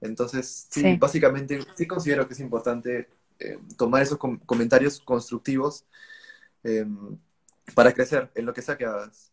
Entonces, 0.00 0.66
sí, 0.70 0.80
Sí. 0.80 0.96
básicamente 0.96 1.60
sí 1.76 1.86
considero 1.86 2.26
que 2.26 2.34
es 2.34 2.40
importante 2.40 3.08
eh, 3.38 3.58
tomar 3.76 4.02
esos 4.02 4.18
com 4.18 4.38
comentarios 4.38 5.00
constructivos 5.00 5.84
eh, 6.64 6.86
para 7.74 7.92
crecer 7.92 8.30
en 8.34 8.46
lo 8.46 8.52
que 8.54 8.62
sea 8.62 8.76
que 8.78 8.84
hagas. 8.86 9.31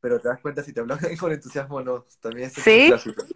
Pero 0.00 0.20
te 0.20 0.28
das 0.28 0.40
cuenta 0.40 0.62
si 0.62 0.72
te 0.72 0.80
hablan 0.80 0.98
con 1.20 1.32
entusiasmo 1.32 1.76
o 1.76 1.82
no. 1.84 2.06
También 2.20 2.48
es 2.48 2.58
¿Sí? 2.64 2.80
clásico. 2.84 3.26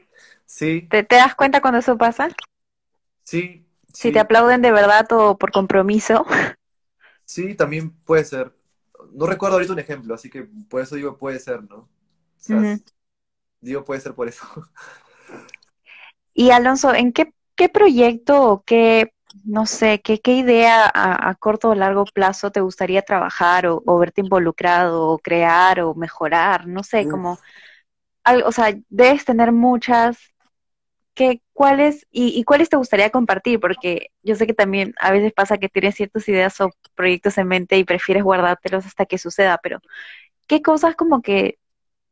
Sí, 0.46 0.90
¿Te, 0.90 1.02
te 1.02 1.16
das 1.16 1.34
cuenta 1.34 1.60
cuando 1.62 1.78
eso 1.80 1.96
pasa? 1.96 2.28
sí, 3.24 3.66
Si 3.92 4.12
te 4.12 4.18
aplauden 4.20 4.62
de 4.62 4.72
verdad 4.72 5.06
o 5.12 5.36
por 5.36 5.52
compromiso. 5.52 6.24
Sí, 7.24 7.54
también 7.54 7.90
puede 8.04 8.24
ser. 8.24 8.54
No 9.12 9.26
recuerdo 9.26 9.56
ahorita 9.56 9.72
un 9.72 9.78
ejemplo, 9.78 10.14
así 10.14 10.30
que 10.30 10.44
por 10.68 10.80
eso 10.82 10.96
digo 10.96 11.16
puede 11.18 11.38
ser, 11.40 11.62
¿no? 11.64 11.76
O 11.78 11.88
sea, 12.36 12.70
digo 13.60 13.84
puede 13.84 14.00
ser 14.00 14.14
por 14.14 14.28
eso. 14.28 14.46
Y 16.34 16.50
Alonso, 16.50 16.94
¿en 16.94 17.12
qué, 17.12 17.32
qué 17.56 17.68
proyecto 17.68 18.42
o 18.42 18.62
qué, 18.64 19.12
no 19.44 19.66
sé, 19.66 20.00
qué, 20.02 20.20
qué 20.20 20.34
idea 20.36 20.86
a, 20.86 21.30
a 21.30 21.34
corto 21.34 21.70
o 21.70 21.74
largo 21.74 22.04
plazo 22.06 22.50
te 22.50 22.60
gustaría 22.60 23.02
trabajar 23.02 23.66
o, 23.66 23.82
o 23.86 23.98
verte 23.98 24.20
involucrado 24.22 25.08
o 25.08 25.18
crear 25.18 25.80
o 25.80 25.94
mejorar? 25.94 26.66
No 26.66 26.82
sé, 26.84 27.06
como, 27.06 27.40
al- 28.24 28.42
o 28.44 28.52
sea, 28.52 28.74
debes 28.90 29.24
tener 29.24 29.52
muchas. 29.52 30.18
¿Qué, 31.14 31.42
cuáles 31.52 32.06
y, 32.12 32.38
y 32.38 32.44
cuáles 32.44 32.68
te 32.68 32.76
gustaría 32.76 33.10
compartir? 33.10 33.58
Porque 33.60 34.10
yo 34.22 34.36
sé 34.36 34.46
que 34.46 34.54
también 34.54 34.94
a 35.00 35.10
veces 35.12 35.32
pasa 35.32 35.58
que 35.58 35.68
tienes 35.68 35.96
ciertas 35.96 36.28
ideas 36.28 36.60
o 36.60 36.70
proyectos 36.94 37.38
en 37.38 37.48
mente 37.48 37.76
y 37.76 37.84
prefieres 37.84 38.22
guardártelos 38.22 38.86
hasta 38.86 39.04
que 39.06 39.18
suceda, 39.18 39.58
pero 39.62 39.80
¿qué 40.48 40.62
cosas 40.62 40.96
como 40.96 41.22
que 41.22 41.58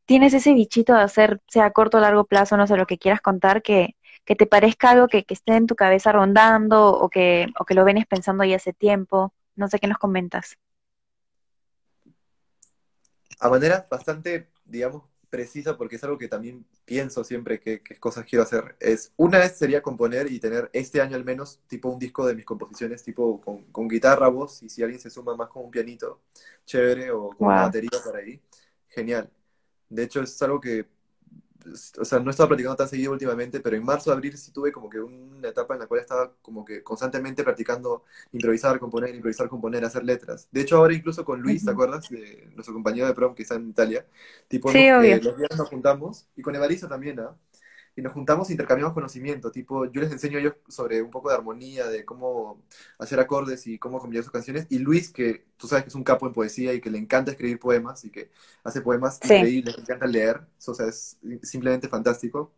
tienes 0.06 0.34
ese 0.34 0.54
bichito 0.54 0.94
de 0.94 1.02
hacer, 1.02 1.40
sea 1.48 1.66
a 1.66 1.72
corto 1.72 1.98
o 1.98 2.00
largo 2.00 2.24
plazo, 2.26 2.56
no 2.56 2.66
sé, 2.66 2.76
lo 2.76 2.86
que 2.86 2.98
quieras 2.98 3.20
contar, 3.20 3.62
que, 3.62 3.96
que 4.26 4.36
te 4.36 4.46
parezca 4.46 4.90
algo 4.90 5.08
que, 5.08 5.24
que 5.24 5.34
esté 5.34 5.56
en 5.56 5.66
tu 5.66 5.76
cabeza 5.76 6.12
rondando 6.12 6.92
o 6.92 7.08
que, 7.08 7.46
o 7.58 7.64
que 7.64 7.74
lo 7.74 7.84
vienes 7.84 8.06
pensando 8.06 8.44
ya 8.44 8.56
hace 8.56 8.74
tiempo? 8.74 9.32
No 9.56 9.68
sé 9.68 9.78
qué 9.78 9.86
nos 9.86 9.98
comentas. 9.98 10.58
a 13.38 13.48
manera 13.50 13.86
bastante, 13.90 14.48
digamos, 14.64 15.04
precisa 15.28 15.76
porque 15.76 15.96
es 15.96 16.04
algo 16.04 16.18
que 16.18 16.28
también 16.28 16.64
pienso 16.84 17.24
siempre 17.24 17.60
que, 17.60 17.82
que 17.82 17.96
cosas 17.96 18.24
quiero 18.24 18.44
hacer. 18.44 18.76
Es, 18.80 19.12
una 19.16 19.38
vez 19.38 19.56
sería 19.56 19.82
componer 19.82 20.30
y 20.30 20.38
tener 20.40 20.70
este 20.72 21.00
año 21.00 21.16
al 21.16 21.24
menos 21.24 21.60
tipo 21.66 21.88
un 21.88 21.98
disco 21.98 22.26
de 22.26 22.34
mis 22.34 22.44
composiciones 22.44 23.02
tipo 23.02 23.40
con, 23.40 23.64
con 23.72 23.88
guitarra, 23.88 24.28
voz 24.28 24.62
y 24.62 24.68
si 24.68 24.82
alguien 24.82 25.00
se 25.00 25.10
suma 25.10 25.36
más 25.36 25.48
con 25.48 25.64
un 25.64 25.70
pianito, 25.70 26.22
chévere 26.64 27.10
o 27.10 27.30
con 27.30 27.48
una 27.48 27.62
batería 27.62 27.90
por 28.04 28.16
ahí, 28.16 28.40
genial. 28.88 29.30
De 29.88 30.04
hecho 30.04 30.22
es 30.22 30.40
algo 30.42 30.60
que 30.60 30.86
o 31.98 32.04
sea, 32.04 32.18
no 32.18 32.28
he 32.28 32.30
estado 32.30 32.48
practicando 32.48 32.76
tan 32.76 32.88
seguido 32.88 33.12
últimamente, 33.12 33.60
pero 33.60 33.76
en 33.76 33.84
marzo, 33.84 34.12
abril 34.12 34.36
sí 34.36 34.52
tuve 34.52 34.72
como 34.72 34.88
que 34.88 35.00
una 35.00 35.48
etapa 35.48 35.74
en 35.74 35.80
la 35.80 35.86
cual 35.86 36.00
estaba 36.00 36.32
como 36.42 36.64
que 36.64 36.82
constantemente 36.82 37.42
practicando 37.42 38.04
improvisar, 38.32 38.78
componer, 38.78 39.14
improvisar, 39.14 39.48
componer, 39.48 39.84
hacer 39.84 40.04
letras. 40.04 40.48
De 40.50 40.60
hecho, 40.60 40.76
ahora 40.76 40.94
incluso 40.94 41.24
con 41.24 41.40
Luis, 41.40 41.64
¿te 41.64 41.70
acuerdas? 41.70 42.08
De 42.08 42.48
nuestro 42.54 42.74
compañero 42.74 43.06
de 43.06 43.14
prom 43.14 43.34
que 43.34 43.42
está 43.42 43.56
en 43.56 43.68
Italia. 43.68 44.06
Tipo, 44.48 44.70
sí, 44.70 44.78
eh, 44.78 45.20
los 45.22 45.36
días 45.36 45.56
nos 45.56 45.68
juntamos, 45.68 46.26
y 46.36 46.42
con 46.42 46.54
Evaristo 46.54 46.88
también, 46.88 47.20
¿ah? 47.20 47.36
Y 47.96 48.02
nos 48.02 48.12
juntamos 48.12 48.48
e 48.50 48.52
intercambiamos 48.52 48.92
conocimiento, 48.92 49.50
tipo, 49.50 49.86
yo 49.86 50.02
les 50.02 50.12
enseño 50.12 50.36
a 50.36 50.40
ellos 50.42 50.54
sobre 50.68 51.00
un 51.00 51.10
poco 51.10 51.30
de 51.30 51.34
armonía, 51.34 51.86
de 51.86 52.04
cómo 52.04 52.62
hacer 52.98 53.18
acordes 53.18 53.66
y 53.66 53.78
cómo 53.78 53.98
combinar 53.98 54.22
sus 54.22 54.32
canciones, 54.32 54.66
y 54.68 54.78
Luis, 54.78 55.10
que 55.10 55.46
tú 55.56 55.66
sabes 55.66 55.84
que 55.84 55.88
es 55.88 55.94
un 55.94 56.04
capo 56.04 56.26
en 56.26 56.34
poesía 56.34 56.74
y 56.74 56.80
que 56.82 56.90
le 56.90 56.98
encanta 56.98 57.30
escribir 57.30 57.58
poemas 57.58 58.04
y 58.04 58.10
que 58.10 58.30
hace 58.62 58.82
poemas 58.82 59.18
increíbles, 59.24 59.76
le 59.76 59.82
encanta 59.82 60.06
leer, 60.06 60.42
o 60.66 60.74
sea, 60.74 60.88
es 60.88 61.16
simplemente 61.42 61.88
fantástico, 61.88 62.52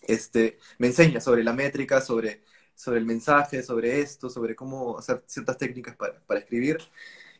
este, 0.00 0.58
me 0.78 0.86
enseña 0.88 1.20
sobre 1.20 1.44
la 1.44 1.52
métrica, 1.52 2.00
sobre, 2.00 2.42
sobre 2.74 2.98
el 2.98 3.04
mensaje, 3.04 3.62
sobre 3.62 4.00
esto, 4.00 4.30
sobre 4.30 4.56
cómo 4.56 4.98
hacer 4.98 5.22
ciertas 5.26 5.58
técnicas 5.58 5.96
para, 5.96 6.18
para 6.20 6.40
escribir, 6.40 6.78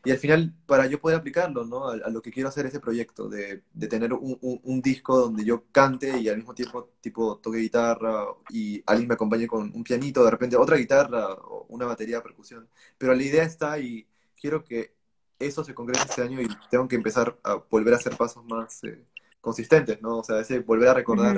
y 0.04 0.10
al 0.10 0.18
final, 0.18 0.52
para 0.66 0.86
yo 0.86 1.00
poder 1.00 1.18
aplicarlo, 1.18 1.64
¿no? 1.64 1.88
A, 1.88 1.96
lo 2.10 2.20
que 2.22 2.32
quiero 2.32 2.48
hacer 2.48 2.66
ese 2.66 2.80
proyecto, 2.80 3.28
de, 3.28 3.62
de 3.72 3.86
tener 3.86 4.12
un, 4.12 4.36
un, 4.40 4.82
disco 4.82 5.16
donde 5.16 5.44
yo 5.44 5.64
cante 5.70 6.18
y 6.18 6.28
al 6.28 6.38
mismo 6.38 6.54
tiempo, 6.54 6.90
tipo, 7.00 7.38
toque 7.38 7.58
guitarra 7.58 8.26
y 8.50 8.82
alguien 8.86 9.08
me 9.08 9.14
acompañe 9.14 9.46
con 9.46 9.70
un 9.72 9.84
pianito, 9.84 10.24
de 10.24 10.30
repente 10.32 10.56
otra 10.56 10.76
guitarra 10.76 11.34
o 11.34 11.66
una 11.68 11.86
batería 11.86 12.16
de 12.16 12.22
percusión. 12.22 12.68
Pero 12.98 13.14
la 13.14 13.22
idea 13.22 13.44
está 13.44 13.78
y 13.78 14.06
quiero 14.34 14.64
que 14.64 14.92
eso 15.38 15.62
se 15.62 15.74
concrete 15.74 16.04
este 16.08 16.22
año 16.22 16.40
y 16.40 16.48
tengo 16.68 16.88
que 16.88 16.96
empezar 16.96 17.38
a 17.44 17.54
volver 17.70 17.94
a 17.94 17.96
hacer 17.98 18.16
pasos 18.16 18.44
más 18.44 18.82
eh, 18.84 19.04
consistentes, 19.40 20.02
¿no? 20.02 20.18
O 20.18 20.24
sea, 20.24 20.40
ese 20.40 20.58
volver 20.60 20.88
a 20.88 20.94
recordar 20.94 21.36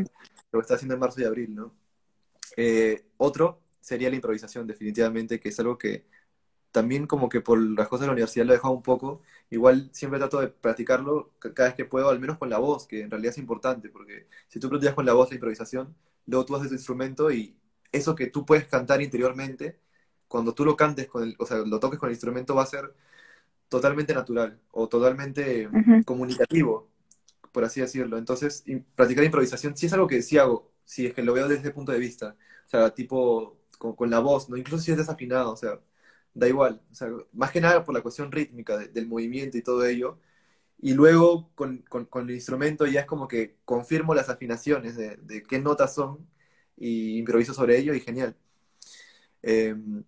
lo 0.52 0.58
que 0.58 0.62
está 0.62 0.74
haciendo 0.74 0.94
en 0.94 1.00
marzo 1.00 1.20
y 1.20 1.24
abril, 1.24 1.54
¿no? 1.54 1.74
Eh, 2.56 3.04
otro 3.18 3.60
sería 3.80 4.08
la 4.08 4.16
improvisación, 4.16 4.66
definitivamente, 4.66 5.38
que 5.38 5.50
es 5.50 5.60
algo 5.60 5.76
que 5.76 6.06
también 6.74 7.06
como 7.06 7.28
que 7.28 7.40
por 7.40 7.60
las 7.60 7.86
cosas 7.88 8.02
de 8.02 8.06
la 8.08 8.14
universidad 8.14 8.46
lo 8.46 8.52
he 8.52 8.56
dejado 8.56 8.74
un 8.74 8.82
poco. 8.82 9.22
Igual 9.50 9.90
siempre 9.92 10.18
trato 10.18 10.40
de 10.40 10.48
practicarlo 10.48 11.30
cada 11.38 11.68
vez 11.68 11.76
que 11.76 11.84
puedo, 11.84 12.08
al 12.10 12.18
menos 12.18 12.36
con 12.36 12.50
la 12.50 12.58
voz, 12.58 12.88
que 12.88 13.02
en 13.02 13.10
realidad 13.12 13.30
es 13.32 13.38
importante, 13.38 13.90
porque 13.90 14.26
si 14.48 14.58
tú 14.58 14.68
practicas 14.68 14.96
con 14.96 15.06
la 15.06 15.12
voz 15.14 15.30
la 15.30 15.36
improvisación, 15.36 15.94
luego 16.26 16.44
tú 16.44 16.56
haces 16.56 16.68
tu 16.70 16.74
instrumento 16.74 17.30
y 17.30 17.56
eso 17.92 18.16
que 18.16 18.26
tú 18.26 18.44
puedes 18.44 18.66
cantar 18.66 19.00
interiormente, 19.02 19.78
cuando 20.26 20.52
tú 20.54 20.64
lo 20.64 20.76
cantes, 20.76 21.06
con 21.08 21.22
el, 21.22 21.36
o 21.38 21.46
sea, 21.46 21.58
lo 21.58 21.78
toques 21.80 21.98
con 22.00 22.08
el 22.08 22.14
instrumento 22.14 22.56
va 22.56 22.64
a 22.64 22.66
ser 22.66 22.92
totalmente 23.68 24.14
natural 24.14 24.60
o 24.72 24.88
totalmente 24.88 25.68
comunicativo, 26.04 26.90
por 27.52 27.64
así 27.64 27.80
decirlo. 27.82 28.18
Entonces, 28.18 28.64
practicar 28.96 29.24
improvisación 29.24 29.76
sí 29.76 29.86
es 29.86 29.92
algo 29.92 30.08
que 30.08 30.22
sí 30.22 30.38
hago, 30.38 30.72
si 30.84 31.06
es 31.06 31.14
que 31.14 31.22
lo 31.22 31.34
veo 31.34 31.48
desde 31.48 31.62
ese 31.62 31.72
punto 31.72 31.92
de 31.92 31.98
vista. 32.00 32.36
O 32.66 32.68
sea, 32.70 32.94
tipo 32.94 33.58
con, 33.78 33.94
con 33.96 34.10
la 34.10 34.20
voz, 34.20 34.48
¿no? 34.48 34.56
Incluso 34.56 34.84
si 34.84 34.92
es 34.92 34.98
desafinado, 34.98 35.52
o 35.52 35.56
sea, 35.56 35.80
da 36.34 36.48
igual. 36.48 36.82
O 36.90 36.94
sea, 36.94 37.08
más 37.32 37.50
que 37.50 37.60
nada 37.60 37.84
por 37.84 37.94
la 37.94 38.02
cuestión 38.02 38.32
rítmica 38.32 38.76
del 38.78 39.06
movimiento 39.06 39.56
y 39.58 39.62
todo 39.62 39.84
ello. 39.86 40.18
Y 40.80 40.94
luego 40.94 41.50
con, 41.54 41.78
con, 41.88 42.28
el 42.28 42.34
instrumento 42.34 42.86
ya 42.86 43.00
es 43.00 43.06
como 43.06 43.28
que 43.28 43.56
confirmo 43.64 44.14
las 44.14 44.28
afinaciones 44.28 44.96
de, 44.96 45.16
de 45.16 45.42
qué 45.42 45.58
notas 45.58 45.94
son 45.94 46.26
y 46.76 47.18
improviso 47.18 47.54
sobre 47.54 47.78
ello 47.78 47.94
y 47.94 48.00
genial. 48.00 48.36
Em, 49.42 50.04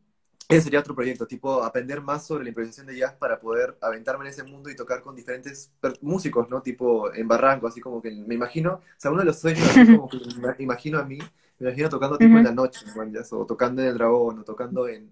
ese 0.49 0.63
sería 0.63 0.81
otro 0.81 0.95
proyecto, 0.95 1.27
tipo 1.27 1.63
aprender 1.65 2.01
más 2.01 2.27
sobre 2.27 2.45
la 2.45 2.51
improvisación 2.51 2.87
de 2.87 2.97
jazz 2.97 3.15
para 3.15 3.41
poder 3.41 3.77
aventarme 3.81 4.25
en 4.25 4.31
ese 4.31 4.45
mundo 4.45 4.71
y 4.71 4.77
tocar 4.77 5.03
con 5.03 5.17
diferentes 5.17 5.73
músicos, 6.01 6.49
¿no? 6.49 6.63
Tipo 6.63 7.13
en 7.13 7.27
Barranco, 7.27 7.67
así 7.67 7.81
como 7.81 8.01
que 8.01 8.11
me 8.13 8.35
imagino, 8.35 8.75
o 8.75 8.83
sea, 8.97 9.11
uno 9.11 9.21
de 9.21 9.27
los 9.27 9.41
sueños, 9.41 9.69
así 9.69 9.97
como 9.97 10.09
que 10.09 10.19
me 10.41 10.55
imagino 10.59 10.99
a 10.99 11.05
mí, 11.05 11.19
me 11.59 11.69
imagino 11.69 11.89
tocando 11.89 12.17
tipo 12.17 12.37
en 12.37 12.45
la 12.45 12.53
noche, 12.53 12.87
o 13.33 13.47
tocando 13.47 13.83
en 13.83 13.89
el 13.89 13.95
dragón, 13.95 14.39
o 14.39 14.45
tocando 14.45 14.89
en, 14.89 15.11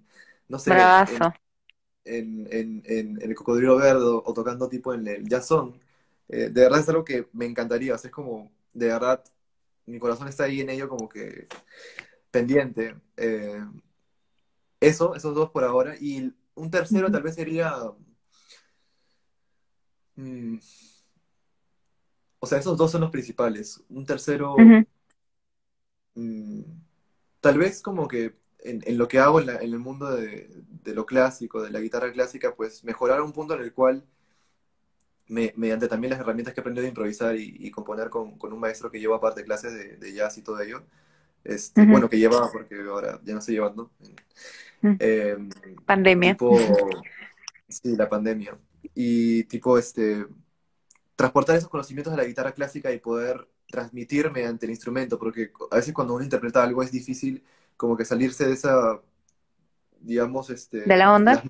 no 0.49 0.59
sé, 0.59 0.73
en, 2.05 2.47
en, 2.51 2.83
en, 2.85 3.23
el 3.23 3.35
Cocodrilo 3.35 3.77
Verde 3.77 4.05
o 4.05 4.35
tocando 4.35 4.69
tipo 4.69 4.93
en 4.93 5.07
el 5.09 5.29
jazzón, 5.29 5.81
eh, 6.29 6.49
de 6.51 6.63
verdad 6.63 6.81
es 6.81 6.89
algo 6.89 7.05
que 7.05 7.29
me 7.33 7.47
encantaría, 7.47 7.95
o 7.95 7.99
sea, 7.99 8.09
es 8.09 8.15
como, 8.15 8.51
de 8.73 8.89
verdad, 8.89 9.23
mi 9.87 9.99
corazón 9.99 10.29
está 10.29 10.45
ahí 10.45 10.61
en 10.61 10.71
ello 10.71 10.89
como 10.89 11.09
que 11.09 11.47
pendiente. 12.31 12.97
Eh, 13.17 13.65
eso, 14.81 15.15
esos 15.15 15.35
dos 15.35 15.51
por 15.51 15.65
ahora, 15.65 15.95
y 16.01 16.33
un 16.55 16.71
tercero 16.71 17.11
tal 17.11 17.23
vez 17.23 17.35
sería... 17.35 17.75
Mm, 20.17 20.59
o 22.39 22.47
sea, 22.47 22.59
esos 22.59 22.77
dos 22.77 22.91
son 22.91 23.01
los 23.01 23.11
principales. 23.11 23.83
Un 23.89 24.05
tercero, 24.05 24.57
mm, 26.15 26.61
tal 27.41 27.59
vez 27.59 27.81
como 27.81 28.07
que 28.07 28.35
en, 28.65 28.99
lo 28.99 29.09
que 29.09 29.19
hago 29.19 29.41
en, 29.41 29.51
el 29.51 29.79
mundo 29.79 30.11
de, 30.11 30.49
lo 30.87 31.07
clásico, 31.07 31.63
de 31.63 31.71
la 31.71 31.81
guitarra 31.81 32.13
clásica, 32.13 32.55
pues 32.55 32.83
mejorar 32.83 33.21
un 33.21 33.33
punto 33.33 33.55
en 33.55 33.61
el 33.61 33.73
cual, 33.73 34.05
mediante 35.29 35.89
también 35.89 36.13
las 36.13 36.21
herramientas 36.21 36.55
que 36.55 36.61
he 36.61 36.63
aprendido 36.63 36.87
a 36.87 36.89
improvisar 36.89 37.37
y, 37.37 37.71
componer 37.71 38.09
con, 38.09 38.37
un 38.41 38.61
maestro 38.61 38.91
que 38.91 39.01
lleva 39.01 39.17
aparte 39.17 39.45
clases 39.45 40.01
de, 40.01 40.13
jazz 40.13 40.39
y 40.39 40.43
todo 40.43 40.61
ello, 40.61 40.83
este, 41.45 41.85
bueno, 41.85 42.09
que 42.09 42.19
lleva, 42.19 42.51
porque 42.51 42.81
ahora 42.89 43.21
ya 43.23 43.35
no 43.35 43.39
estoy 43.41 43.55
llevando. 43.55 43.91
Em, 44.83 45.51
pandemia. 45.85 46.37
sí, 47.69 47.97
la 47.97 48.09
pandemia. 48.09 48.59
Y 48.95 49.45
tipo, 49.45 49.79
este, 49.79 50.27
transportar 51.17 51.57
esos 51.57 51.69
conocimientos 51.69 52.13
de 52.13 52.17
la 52.17 52.25
guitarra 52.25 52.53
clásica 52.53 52.93
y 52.93 52.99
poder 52.99 53.47
transmitir 53.67 54.31
mediante 54.31 54.67
el 54.67 54.71
instrumento, 54.71 55.19
porque 55.19 55.51
a 55.71 55.77
veces 55.77 55.93
cuando 55.93 56.15
uno 56.15 56.25
interpreta 56.25 56.63
algo 56.63 56.83
es 56.83 56.91
difícil 56.91 57.43
como 57.77 57.97
que 57.97 58.05
salirse 58.05 58.47
de 58.47 58.55
esa, 58.55 59.01
digamos, 60.01 60.51
este... 60.51 60.83
De 60.83 60.97
la 60.97 61.15
onda. 61.15 61.43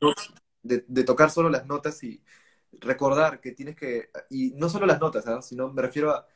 De, 0.62 1.04
tocar 1.04 1.30
solo 1.30 1.50
las 1.50 1.66
notas 1.66 2.02
y 2.02 2.22
recordar 2.72 3.40
que 3.40 3.52
tienes 3.52 3.76
que, 3.76 4.10
y 4.30 4.52
no 4.52 4.68
solo 4.68 4.86
las 4.86 5.00
notas, 5.00 5.26
¿ah? 5.26 5.42
sino 5.42 5.72
me 5.72 5.82
refiero 5.82 6.10
a 6.10 6.26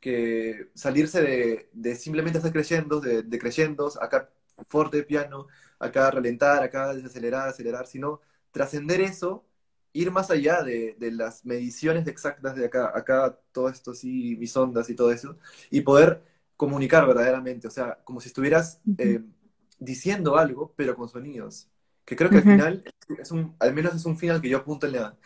que 0.00 0.70
salirse 0.74 1.22
de, 1.22 1.70
de 1.72 1.94
simplemente 1.94 2.38
hacer 2.38 2.52
creyendo, 2.52 3.00
de, 3.00 3.22
de 3.22 3.38
creyendos, 3.38 4.00
acá 4.00 4.30
fuerte 4.68 5.02
piano, 5.02 5.46
acá 5.78 6.10
ralentar, 6.10 6.62
acá 6.62 6.94
desacelerar, 6.94 7.48
acelerar, 7.48 7.86
sino 7.86 8.20
trascender 8.50 9.00
eso, 9.00 9.44
ir 9.92 10.10
más 10.10 10.30
allá 10.30 10.62
de, 10.62 10.96
de, 10.98 11.10
las 11.12 11.44
mediciones 11.44 12.06
exactas 12.06 12.56
de 12.56 12.66
acá, 12.66 12.92
acá 12.94 13.38
todo 13.52 13.68
esto 13.68 13.94
sí, 13.94 14.36
mis 14.38 14.56
ondas 14.56 14.88
y 14.90 14.94
todo 14.94 15.12
eso, 15.12 15.36
y 15.70 15.80
poder 15.82 16.22
comunicar 16.56 17.06
verdaderamente, 17.06 17.68
o 17.68 17.70
sea, 17.70 17.98
como 18.04 18.20
si 18.20 18.28
estuvieras 18.28 18.80
eh, 18.98 19.22
diciendo 19.78 20.36
algo, 20.36 20.72
pero 20.76 20.96
con 20.96 21.08
sonidos. 21.08 21.68
Que 22.04 22.16
creo 22.16 22.30
que 22.30 22.36
al 22.36 22.42
final, 22.42 22.84
es 23.18 23.30
un, 23.30 23.56
al 23.58 23.74
menos 23.74 23.94
es 23.94 24.04
un 24.04 24.16
final 24.16 24.40
que 24.40 24.48
yo 24.48 24.58
apunto 24.58 24.86
en 24.86 24.92
la, 24.92 25.16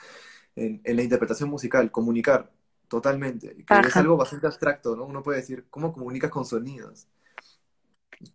en, 0.56 0.80
la 0.84 1.02
interpretación 1.02 1.50
musical, 1.50 1.90
comunicar 1.90 2.50
totalmente. 2.88 3.54
Que 3.66 3.88
es 3.88 3.96
algo 3.96 4.16
bastante 4.16 4.46
abstracto, 4.46 4.96
¿no? 4.96 5.04
Uno 5.04 5.22
puede 5.22 5.40
decir, 5.40 5.66
¿cómo 5.68 5.92
comunicas 5.92 6.30
con 6.30 6.44
sonidos? 6.44 7.06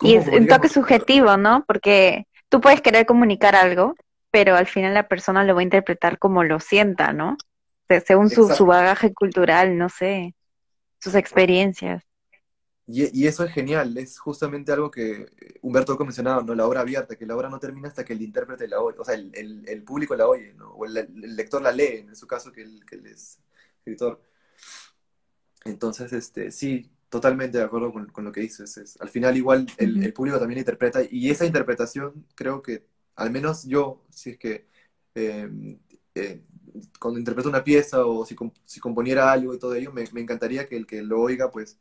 Y 0.02 0.16
es 0.16 0.28
un 0.28 0.48
toque 0.48 0.70
subjetivo, 0.70 1.38
¿no? 1.38 1.64
Porque 1.68 2.28
tú 2.50 2.62
puedes 2.62 2.82
querer 2.82 3.06
comunicar 3.06 3.56
algo, 3.56 3.96
pero 4.32 4.56
al 4.56 4.68
final 4.68 4.94
la 4.94 5.08
persona 5.08 5.44
lo 5.44 5.56
va 5.56 5.62
a 5.62 5.64
interpretar 5.64 6.20
como 6.20 6.44
lo 6.44 6.60
sienta, 6.60 7.14
¿no? 7.14 7.38
según 8.06 8.30
su, 8.30 8.50
su, 8.50 8.66
bagaje 8.66 9.14
cultural, 9.14 9.78
no 9.78 9.90
sé, 9.90 10.34
sus 11.00 11.14
experiencias. 11.16 12.04
Y, 12.88 13.26
eso 13.26 13.44
es 13.44 13.52
genial, 13.52 13.98
es 13.98 14.20
justamente 14.20 14.72
algo 14.72 14.92
que 14.92 15.28
Humberto 15.64 15.98
mencionaba, 15.98 16.44
¿no? 16.44 16.54
La 16.54 16.68
obra 16.68 16.82
abierta, 16.82 17.16
que 17.16 17.26
la 17.26 17.36
obra 17.36 17.50
no 17.50 17.60
termina 17.60 17.88
hasta 17.88 18.06
que 18.06 18.14
el 18.14 18.22
intérprete 18.22 18.68
la 18.68 18.80
oye, 18.80 18.98
o 19.00 19.04
sea, 19.04 19.16
el, 19.16 19.84
público 19.84 20.16
la 20.16 20.28
oye, 20.28 20.54
¿no? 20.54 20.70
O 20.70 20.86
el, 20.86 20.94
lector 21.36 21.64
la 21.64 21.72
lee, 21.72 22.06
en 22.08 22.16
su 22.16 22.28
caso, 22.28 22.52
que 22.52 22.62
él, 22.62 22.86
que 22.86 22.98
es 22.98 23.40
escritor. 23.80 24.22
Entonces, 25.66 26.14
este, 26.14 26.52
sí, 26.52 26.92
totalmente 27.10 27.58
de 27.58 27.64
acuerdo 27.64 27.92
con, 27.92 28.24
lo 28.24 28.32
que 28.32 28.42
dices. 28.42 28.78
Es, 28.78 29.02
al 29.02 29.10
final, 29.10 29.36
igual, 29.36 29.68
el, 29.78 30.14
público 30.14 30.38
también 30.40 30.60
interpreta, 30.60 31.02
y 31.10 31.30
esa 31.32 31.46
interpretación, 31.46 32.26
creo 32.36 32.62
que, 32.62 32.86
al 33.16 33.32
menos 33.32 33.66
yo, 33.66 34.06
si 34.12 34.32
es 34.32 34.38
que 34.38 34.68
em, 35.16 35.80
eh, 36.16 36.44
cuando 37.00 37.20
interpreto 37.20 37.50
una 37.50 37.64
pieza 37.64 38.06
o 38.06 38.26
si, 38.26 38.36
si 38.66 38.80
componiera 38.80 39.32
algo 39.32 39.54
y 39.56 39.60
todo 39.60 39.76
ello, 39.76 39.92
me, 39.92 40.06
me 40.14 40.22
encantaría 40.22 40.68
que 40.68 40.78
el 40.78 40.86
que 40.86 41.02
lo 41.02 41.22
oiga, 41.22 41.52
pues, 41.52 41.80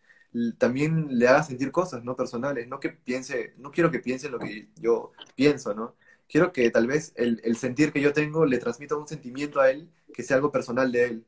también 0.59 1.19
le 1.19 1.29
haga 1.29 1.43
sentir 1.43 1.71
cosas, 1.71 2.05
¿no? 2.05 2.17
Personales, 2.17 2.69
no 2.69 2.81
que 2.81 2.91
piense, 2.91 3.55
no 3.59 3.71
quiero 3.71 3.91
que 3.91 4.01
piense 4.01 4.29
lo 4.29 4.39
que 4.39 4.69
yo 4.77 5.13
pienso, 5.37 5.75
¿no? 5.75 5.95
Quiero 6.29 6.53
que 6.53 6.71
tal 6.71 6.87
vez 6.87 7.13
el, 7.17 7.57
sentir 7.57 7.93
que 7.93 8.01
yo 8.01 8.13
tengo 8.13 8.45
le 8.47 8.59
transmita 8.59 8.97
un 8.97 9.07
sentimiento 9.07 9.61
a 9.61 9.71
él 9.71 9.91
que 10.13 10.23
sea 10.23 10.37
algo 10.37 10.51
personal 10.53 10.91
de 10.93 11.05
él. 11.05 11.27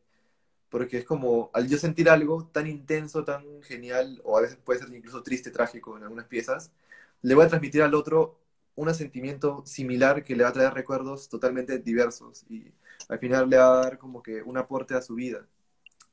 porque 0.71 0.99
es 0.99 1.05
como, 1.05 1.51
al 1.55 1.69
yo 1.69 1.79
sentir 1.79 2.11
algo 2.11 2.47
tan 2.53 2.67
intenso, 2.67 3.25
tan 3.25 3.63
genial, 3.63 4.21
o 4.25 4.39
a 4.39 4.43
veces 4.43 4.59
puede 4.65 4.81
ser 4.81 4.95
incluso 4.95 5.23
triste, 5.23 5.51
trágico 5.51 5.97
en 5.97 6.05
algunas 6.05 6.27
piezas, 6.27 6.73
le 7.23 7.35
voy 7.35 7.45
a 7.45 7.49
transmitir 7.49 7.83
al 7.83 7.95
otro 7.95 8.41
un 8.75 8.93
sentimiento 8.95 9.65
similar 9.67 10.25
que 10.25 10.37
le 10.37 10.45
va 10.45 10.51
a 10.51 10.53
traer 10.53 10.75
recuerdos 10.75 11.29
totalmente 11.29 11.79
diversos 11.79 12.45
y 12.49 12.73
al 13.09 13.19
final 13.19 13.49
le 13.49 13.57
va 13.59 13.81
a 13.81 13.83
dar 13.85 13.99
como 13.99 14.23
que 14.23 14.43
un 14.43 14.59
aporte 14.59 14.95
a 14.95 15.03
su 15.03 15.15
vida, 15.15 15.47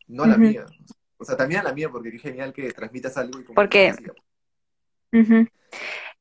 no 0.08 0.24
a 0.24 0.28
la 0.28 0.38
mía. 0.38 0.66
O 1.18 1.26
sea, 1.26 1.38
también 1.38 1.62
a 1.62 1.64
la 1.64 1.74
mía, 1.74 1.90
porque 1.90 2.10
es 2.10 2.22
genial 2.22 2.54
que 2.54 2.72
transmitas 2.72 3.16
algo. 3.18 3.40
Y 3.40 3.44
porque... 3.44 3.94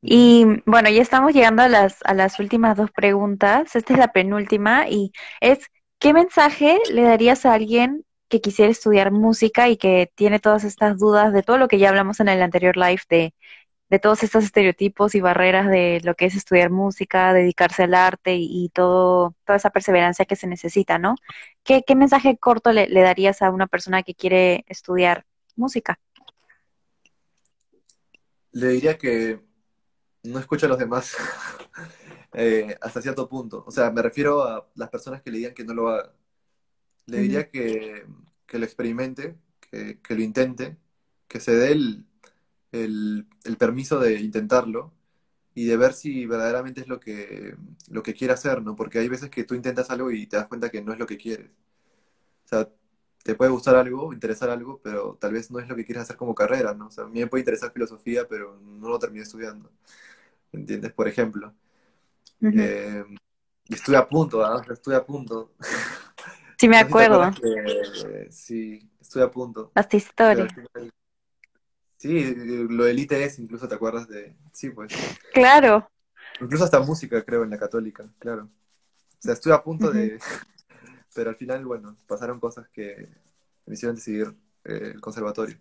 Y 0.05 0.45
bueno, 0.67 0.91
ya 0.91 1.01
estamos 1.01 1.33
llegando 1.33 1.63
a 1.63 1.69
las, 1.69 1.99
a 2.05 2.15
las 2.15 2.41
últimas 2.41 2.77
dos 2.77 2.91
preguntas. 2.91 3.77
Esta 3.77 3.93
es 3.93 3.99
la 3.99 4.13
penúltima 4.13 4.89
y 4.89 5.13
es, 5.41 5.67
¿qué 6.01 6.13
mensaje 6.13 6.79
le 6.91 7.03
darías 7.03 7.47
a 7.47 7.55
alguien 7.55 8.05
que 8.29 8.41
quisiera 8.41 8.71
estudiar 8.71 9.13
música 9.13 9.69
y 9.69 9.77
que 9.77 10.11
tiene 10.17 10.41
todas 10.41 10.65
estas 10.65 10.99
dudas 10.99 11.33
de 11.33 11.43
todo 11.43 11.59
lo 11.59 11.69
que 11.69 11.79
ya 11.79 11.91
hablamos 11.91 12.19
en 12.19 12.29
el 12.29 12.43
anterior 12.43 12.77
live 12.77 13.03
de, 13.09 13.35
de 13.93 13.99
todos 13.99 14.23
estos 14.23 14.45
estereotipos 14.45 15.15
y 15.15 15.21
barreras 15.21 15.69
de 15.69 16.01
lo 16.03 16.15
que 16.15 16.25
es 16.25 16.35
estudiar 16.35 16.71
música, 16.71 17.35
dedicarse 17.35 17.83
al 17.83 17.93
arte 17.93 18.37
y, 18.37 18.71
todo, 18.71 19.35
toda 19.45 19.59
esa 19.59 19.69
perseverancia 19.69 20.25
que 20.25 20.35
se 20.35 20.47
necesita, 20.47 20.99
¿no? 20.99 21.17
¿Qué, 21.63 21.85
mensaje 21.95 22.39
corto 22.39 22.73
le, 22.73 22.89
darías 22.89 23.43
a 23.43 23.51
una 23.51 23.67
persona 23.67 24.03
que 24.03 24.15
quiere 24.15 24.65
estudiar 24.67 25.27
música? 25.57 26.01
Le 28.53 28.69
diría 28.69 28.97
que 28.97 29.43
no 30.23 30.39
escucha 30.39 30.65
a 30.65 30.71
los 30.71 30.79
demás 30.79 31.15
eh, 32.33 32.79
hasta 32.81 33.03
cierto 33.03 33.29
punto. 33.29 33.63
O 33.67 33.71
sea, 33.71 33.91
me 33.91 34.01
refiero 34.01 34.43
a 34.43 34.71
las 34.75 34.89
personas 34.89 35.21
que 35.21 35.31
le 35.31 35.37
digan 35.37 35.53
que 35.53 35.65
no 35.65 35.75
lo 35.75 35.91
haga. 35.91 36.15
Le 37.05 37.19
diría 37.19 37.51
que, 37.51 38.07
lo 38.53 38.65
experimente, 38.65 39.37
que, 39.61 40.01
que, 40.01 40.15
lo 40.15 40.23
intente, 40.23 40.79
que 41.29 41.41
se 41.41 41.55
dé 41.55 41.73
el, 41.73 42.07
el, 42.73 43.27
permiso 43.59 44.01
de 44.01 44.21
intentarlo 44.21 44.93
y 45.55 45.67
de 45.67 45.77
ver 45.77 45.93
si 45.93 46.27
verdaderamente 46.27 46.81
es 46.81 46.89
lo 46.89 46.99
que, 46.99 47.57
lo 47.91 48.03
que 48.03 48.15
quiere 48.15 48.35
hacer, 48.35 48.63
¿no? 48.63 48.75
Porque 48.75 48.99
hay 48.99 49.09
veces 49.09 49.31
que 49.31 49.45
tú 49.45 49.55
intentas 49.55 49.91
algo 49.91 50.11
y 50.11 50.27
te 50.27 50.37
das 50.37 50.49
cuenta 50.49 50.71
que 50.71 50.83
no 50.83 50.93
es 50.93 50.99
lo 50.99 51.07
que 51.07 51.19
quieres. 51.19 51.51
O 52.47 52.49
sea, 52.49 52.69
te 53.23 53.35
puede 53.35 53.51
gustar 53.51 53.77
algo, 53.77 54.13
interesar 54.13 54.51
algo, 54.51 54.81
pero 54.83 55.17
tal 55.21 55.33
vez 55.33 55.51
no 55.51 55.59
es 55.61 55.69
lo 55.69 55.77
que 55.77 55.85
quieres 55.85 56.03
hacer 56.03 56.17
como 56.17 56.35
carrera, 56.35 56.75
¿no? 56.75 56.89
O 56.89 56.91
sea, 56.91 57.05
a 57.05 57.09
mí 57.09 57.21
me 57.21 57.27
puede 57.27 57.43
interesar 57.43 57.73
filosofía, 57.73 58.27
pero 58.29 58.59
no 58.61 58.89
lo 58.89 58.99
terminé 58.99 59.23
estudiando. 59.23 59.71
¿Entiendes? 60.53 60.93
Por 60.93 61.09
ejemplo. 61.09 61.55
Eh, 62.41 63.05
y 63.69 63.75
estuve 63.75 63.97
a 63.97 64.09
punto, 64.09 64.45
¿ah? 64.45 64.63
Estuve 64.71 64.97
a 64.97 65.05
punto. 65.05 65.53
Sí, 66.59 66.69
me 66.69 66.79
acuerdo. 66.79 67.31
sí, 68.31 68.91
estuve 69.01 69.23
a 69.23 69.31
punto. 69.31 69.71
Hasta 69.75 69.97
historia. 69.97 70.49
Sí, 72.03 72.35
lo 72.69 72.83
del 72.83 72.99
ITS, 72.99 73.39
incluso 73.39 73.69
te 73.69 73.77
acuerdas 73.77 74.09
de. 74.09 74.35
Sí, 74.51 74.71
pues. 74.71 74.93
Claro. 75.33 75.89
Incluso 76.41 76.65
hasta 76.65 76.81
música, 76.81 77.23
creo, 77.23 77.45
en 77.45 77.51
la 77.51 77.59
católica, 77.59 78.05
claro. 78.19 78.49
O 79.13 79.21
sea, 79.21 79.35
estuve 79.35 79.55
a 79.55 79.63
punto 79.63 79.89
de. 79.93 80.19
Pero 81.15 81.31
al 81.31 81.37
final, 81.37 81.65
bueno, 81.65 81.97
pasaron 82.09 82.41
cosas 82.41 82.69
que 82.71 83.09
me 83.67 83.75
hicieron 83.75 83.95
decidir 83.95 84.35
eh, 84.65 84.91
el 84.95 85.01
conservatorio. 85.01 85.57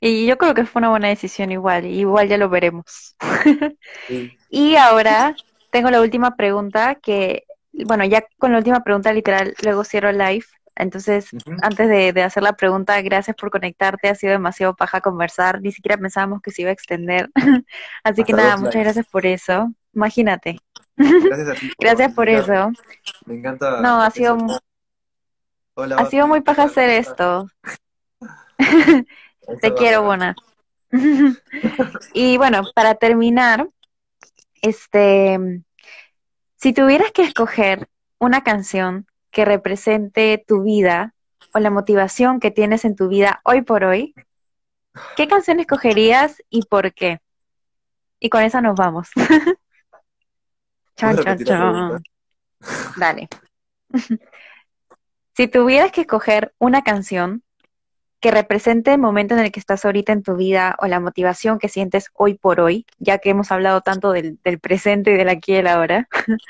Y 0.00 0.26
yo 0.26 0.36
creo 0.38 0.54
que 0.54 0.66
fue 0.66 0.80
una 0.80 0.90
buena 0.90 1.06
decisión 1.06 1.52
igual, 1.52 1.86
igual 1.86 2.26
ya 2.26 2.36
lo 2.36 2.48
veremos. 2.48 3.14
Y 4.50 4.74
ahora 4.74 5.36
tengo 5.70 5.90
la 5.90 6.00
última 6.00 6.34
pregunta 6.34 6.96
que, 6.96 7.44
bueno, 7.72 8.04
ya 8.06 8.26
con 8.38 8.50
la 8.50 8.58
última 8.58 8.82
pregunta 8.82 9.12
literal, 9.12 9.54
luego 9.62 9.84
cierro 9.84 10.08
el 10.08 10.18
live. 10.18 10.46
Entonces, 10.78 11.30
antes 11.60 11.88
de, 11.88 12.22
hacer 12.22 12.44
la 12.44 12.52
pregunta, 12.52 13.02
gracias 13.02 13.34
por 13.36 13.50
conectarte, 13.50 14.08
ha 14.08 14.14
sido 14.14 14.32
demasiado 14.32 14.76
paja 14.76 15.00
conversar, 15.00 15.60
ni 15.60 15.72
siquiera 15.72 15.98
pensábamos 15.98 16.40
que 16.40 16.52
se 16.52 16.62
iba 16.62 16.70
a 16.70 16.72
extender. 16.72 17.28
Así 18.04 18.22
que 18.22 18.32
nada, 18.32 18.56
muchas 18.56 18.84
gracias 18.84 19.06
por 19.08 19.26
eso. 19.26 19.72
Imagínate. 19.92 20.60
Gracias 20.96 21.48
a 21.48 21.54
ti. 21.54 21.72
gracias 21.80 22.14
por 22.14 22.28
eso. 22.28 22.70
Me 23.26 23.34
encanta. 23.34 23.80
No, 23.80 24.00
ha 24.00 24.10
sido, 24.10 24.38
ha 25.74 26.06
sido 26.06 26.28
muy 26.28 26.42
paja 26.42 26.64
hacer 26.64 26.90
esto. 26.90 27.48
Te 29.60 29.74
quiero, 29.74 30.02
Bona. 30.02 30.36
y 32.12 32.36
bueno, 32.36 32.62
para 32.72 32.94
terminar, 32.94 33.68
este, 34.62 35.60
si 36.54 36.72
tuvieras 36.72 37.10
que 37.10 37.22
escoger 37.22 37.88
una 38.20 38.44
canción 38.44 39.08
que 39.30 39.44
represente 39.44 40.42
tu 40.46 40.62
vida 40.62 41.14
o 41.54 41.58
la 41.58 41.70
motivación 41.70 42.40
que 42.40 42.50
tienes 42.50 42.84
en 42.84 42.96
tu 42.96 43.08
vida 43.08 43.40
hoy 43.44 43.62
por 43.62 43.84
hoy, 43.84 44.14
¿qué 45.16 45.28
canción 45.28 45.60
escogerías 45.60 46.42
y 46.50 46.62
por 46.62 46.92
qué? 46.92 47.20
Y 48.20 48.30
con 48.30 48.42
esa 48.42 48.60
nos 48.60 48.76
vamos. 48.76 49.10
chan, 50.96 51.16
chan, 51.18 51.38
chan. 51.44 52.02
Dale. 52.96 53.28
si 55.36 55.48
tuvieras 55.48 55.92
que 55.92 56.02
escoger 56.02 56.52
una 56.58 56.82
canción 56.82 57.42
que 58.20 58.30
represente 58.30 58.92
el 58.92 58.98
momento 58.98 59.34
en 59.34 59.40
el 59.40 59.52
que 59.52 59.60
estás 59.60 59.84
ahorita 59.84 60.12
en 60.12 60.22
tu 60.22 60.36
vida 60.36 60.76
o 60.80 60.86
la 60.86 61.00
motivación 61.00 61.58
que 61.58 61.68
sientes 61.68 62.08
hoy 62.14 62.34
por 62.34 62.60
hoy, 62.60 62.84
ya 62.98 63.18
que 63.18 63.30
hemos 63.30 63.52
hablado 63.52 63.80
tanto 63.80 64.10
del, 64.12 64.38
presente 64.60 65.12
y 65.12 65.16
del 65.16 65.28
aquí 65.28 65.52
y 65.52 65.56
el 65.56 65.68
ahora, 65.68 66.08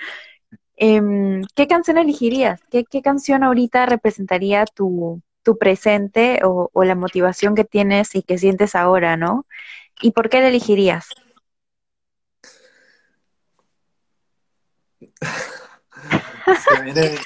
Em, 0.80 1.42
¿qué 1.56 1.66
canción 1.66 1.98
elegirías? 1.98 2.60
¿Qué, 2.70 2.84
canción 3.02 3.42
ahorita 3.42 3.84
representaría 3.86 4.64
tu, 4.64 5.20
presente 5.58 6.40
o, 6.44 6.70
la 6.84 6.94
motivación 6.94 7.56
que 7.56 7.64
tienes 7.64 8.14
y 8.14 8.22
que 8.22 8.38
sientes 8.38 8.76
ahora, 8.76 9.16
¿no? 9.16 9.44
¿Y 10.00 10.12
por 10.12 10.28
qué 10.28 10.40
la 10.40 10.48
elegirías? 10.48 11.08
se, 15.00 16.82
me 16.82 16.92
viene, 16.92 17.16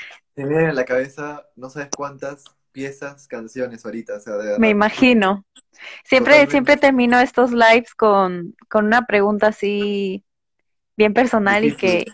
en 0.68 0.74
la 0.74 0.84
cabeza 0.86 1.46
no 1.54 1.68
sabes 1.68 1.90
cuántas 1.94 2.44
piezas, 2.70 3.28
canciones 3.28 3.84
ahorita. 3.84 4.14
Me 4.58 4.70
imagino. 4.70 5.44
Siempre, 6.04 6.46
siempre 6.46 6.78
termino 6.78 7.20
estos 7.20 7.52
lives 7.52 7.94
con, 7.94 8.54
con 8.70 8.86
una 8.86 9.04
pregunta 9.04 9.48
así 9.48 10.24
bien 10.96 11.14
personal 11.14 11.64
y 11.64 11.76
que, 11.76 12.04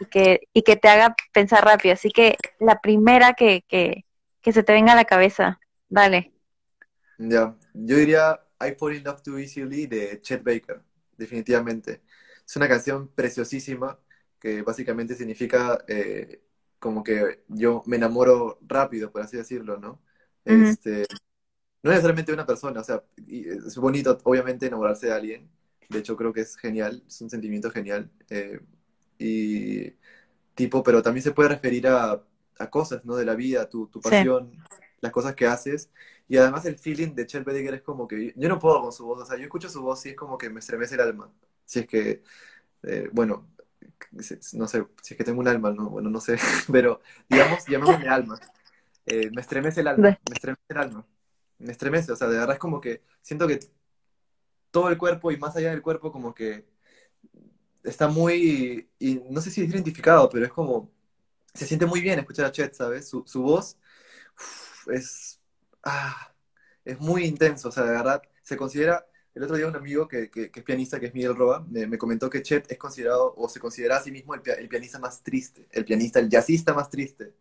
y 0.53 0.63
que, 0.63 0.77
te 0.77 0.89
haga 0.89 1.15
pensar 1.33 1.65
rápido. 1.65 1.95
Así 1.95 2.11
que 2.11 2.37
la 2.59 2.81
primera 2.81 3.35
que, 3.35 3.65
que, 3.69 4.05
se 4.53 4.63
te 4.63 4.73
venga 4.73 4.93
a 4.93 4.97
la 4.97 5.05
cabeza, 5.05 5.61
dale. 5.89 6.33
Ya, 7.19 7.55
yo 7.75 7.97
diría 7.97 8.41
I 8.61 8.75
Fall 8.79 8.97
in 8.97 9.05
Love 9.05 9.23
Too 9.23 9.39
Easily 9.39 9.87
de 9.87 10.21
Chet 10.23 10.43
Baker, 10.43 10.81
definitivamente. 11.17 12.03
Es 12.47 12.57
una 12.57 12.69
canción 12.69 13.09
preciosísima 13.09 13.99
que 14.41 14.63
básicamente 14.63 15.15
significa 15.15 15.85
eh, 15.87 16.41
como 16.79 17.03
que 17.03 17.45
yo 17.49 17.83
me 17.87 17.97
enamoro 17.97 18.59
rápido, 18.67 19.11
por 19.11 19.23
así 19.23 19.37
decirlo, 19.37 19.79
¿no? 19.79 20.01
Este, 20.45 21.05
no 21.83 21.91
necesariamente 21.91 22.33
de 22.33 22.37
una 22.37 22.47
persona, 22.47 22.81
o 22.81 22.85
sea, 22.85 23.05
es 23.27 23.77
bonito 23.77 24.19
obviamente 24.25 24.67
enamorarse 24.67 25.09
de 25.09 25.13
alguien, 25.13 25.51
de 25.89 25.99
hecho 25.99 26.17
creo 26.17 26.33
que 26.33 26.41
es 26.41 26.57
genial, 26.57 27.03
es 27.07 27.21
un 27.21 27.31
sentimiento 27.31 27.71
genial, 27.71 28.11
eh, 28.31 28.61
y 29.19 29.93
tipo, 30.55 30.83
pero 30.83 31.03
también 31.03 31.23
se 31.23 31.33
puede 31.33 31.51
referir 31.51 31.87
a, 31.89 32.23
cosas, 32.71 33.05
¿no? 33.05 33.15
De 33.15 33.25
la 33.25 33.37
vida, 33.37 33.69
tu, 33.69 33.87
tu 33.87 34.01
pasión, 34.01 34.51
las 35.01 35.13
cosas 35.13 35.37
que 35.37 35.47
haces. 35.47 35.91
Y 36.29 36.37
además 36.37 36.65
el 36.67 36.77
feeling 36.77 37.15
de 37.15 37.27
Chet 37.27 37.45
Bedinger 37.45 37.75
es 37.75 37.83
como 37.83 38.09
que 38.09 38.35
yo 38.37 38.49
no 38.49 38.59
puedo 38.59 38.83
con 38.83 38.93
su 38.93 39.07
voz, 39.07 39.23
o 39.23 39.25
sea, 39.25 39.37
yo 39.37 39.45
escucho 39.45 39.69
su 39.69 39.81
voz 39.81 40.05
y 40.07 40.11
es 40.11 40.17
como 40.17 40.37
que 40.37 40.51
me 40.51 40.61
estremece 40.61 40.97
el 40.97 41.03
alma. 41.03 41.31
Si 41.65 41.81
es 41.81 41.87
que, 41.87 42.23
eh, 42.83 43.09
bueno, 43.13 43.47
no 44.53 44.67
sé, 44.69 44.85
si 45.03 45.15
es 45.15 45.19
que 45.19 45.25
tengo 45.25 45.41
un 45.41 45.49
alma, 45.49 45.71
no, 45.71 45.89
bueno, 45.89 46.11
no 46.11 46.21
sé, 46.21 46.37
pero 46.73 47.01
digamos, 47.29 47.65
llamémosle 47.67 48.09
alma. 48.09 48.39
Eh, 49.07 49.31
me 49.33 49.41
estremece 49.41 49.81
el 49.81 49.89
alma, 49.89 50.19
me 50.29 50.35
estremece 50.35 50.65
el 50.69 50.77
alma, 50.79 51.07
me 51.59 51.73
estremece, 51.73 52.13
o 52.13 52.17
sea, 52.17 52.29
de 52.29 52.39
verdad 52.39 52.55
es 52.55 52.61
como 52.61 52.81
que 52.81 53.03
siento 53.23 53.47
que 53.47 53.61
todo 54.71 54.89
el 54.89 54.99
cuerpo 54.99 55.31
y 55.31 55.37
más 55.37 55.57
allá 55.57 55.71
del 55.71 55.83
cuerpo 55.83 56.13
como 56.13 56.35
que 56.35 56.67
está 57.85 58.09
muy, 58.09 58.89
y 58.99 59.15
no 59.31 59.41
sé 59.41 59.51
si 59.51 59.63
es 59.63 59.71
identificado, 59.71 60.29
pero 60.29 60.45
es 60.45 60.53
como, 60.53 60.91
se 61.55 61.67
siente 61.67 61.87
muy 61.87 62.01
bien 62.01 62.19
escuchar 62.19 62.47
a 62.47 62.53
Chet, 62.53 62.75
¿sabes? 62.75 63.09
Su, 63.09 63.43
voz 63.43 63.79
es, 64.93 65.41
ah, 65.83 66.33
es 66.85 66.99
muy 67.01 67.25
intenso, 67.25 67.69
o 67.69 67.73
sea, 67.73 67.85
de 67.85 67.91
verdad, 67.91 68.23
se 68.43 68.57
considera, 68.57 69.07
el 69.35 69.43
otro 69.43 69.57
día 69.57 69.69
un 69.69 69.77
amigo 69.77 70.09
que, 70.09 70.31
es 70.35 70.63
pianista, 70.65 70.99
que 70.99 71.07
es 71.07 71.15
Miguel 71.15 71.37
Roa, 71.37 71.65
me, 71.69 71.99
comentó 71.99 72.29
que 72.29 72.43
Chet 72.43 72.71
es 72.71 72.79
considerado, 72.79 73.35
o 73.37 73.49
se 73.49 73.61
considera 73.61 73.97
a 73.97 74.03
sí 74.03 74.11
mismo 74.11 74.35
el, 74.35 74.69
pianista 74.69 74.99
más 74.99 75.23
triste, 75.23 75.67
el 75.71 75.85
pianista, 75.85 76.19
el 76.19 76.29
jazzista 76.29 76.75
más 76.75 76.91
triste. 76.91 77.35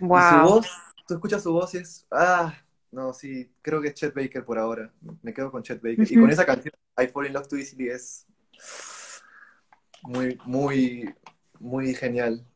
Wow. 0.00 0.18
Y 0.18 0.30
su 0.30 0.52
voz, 0.54 0.66
tú 1.06 1.14
escuchas 1.14 1.42
su 1.42 1.52
voz 1.52 1.74
y 1.74 1.78
es, 1.78 2.06
ah, 2.10 2.54
no, 2.92 3.14
sí, 3.14 3.50
creo 3.62 3.80
que 3.80 3.88
es 3.88 3.94
Chet 3.94 4.14
Baker 4.14 4.44
por 4.44 4.58
ahora. 4.58 4.92
Me 5.22 5.32
quedo 5.32 5.50
con 5.50 5.62
Chet 5.62 5.82
Baker. 5.82 6.06
Y 6.10 6.14
con 6.14 6.30
esa 6.30 6.44
canción, 6.44 6.74
I 6.98 7.06
Fall 7.06 7.26
in 7.26 7.32
Love 7.32 7.48
Too 7.48 7.56
Easily, 7.56 7.88
es 7.88 8.26
muy, 10.02 10.38
muy, 10.44 11.14
muy 11.58 11.94
genial. 11.94 12.46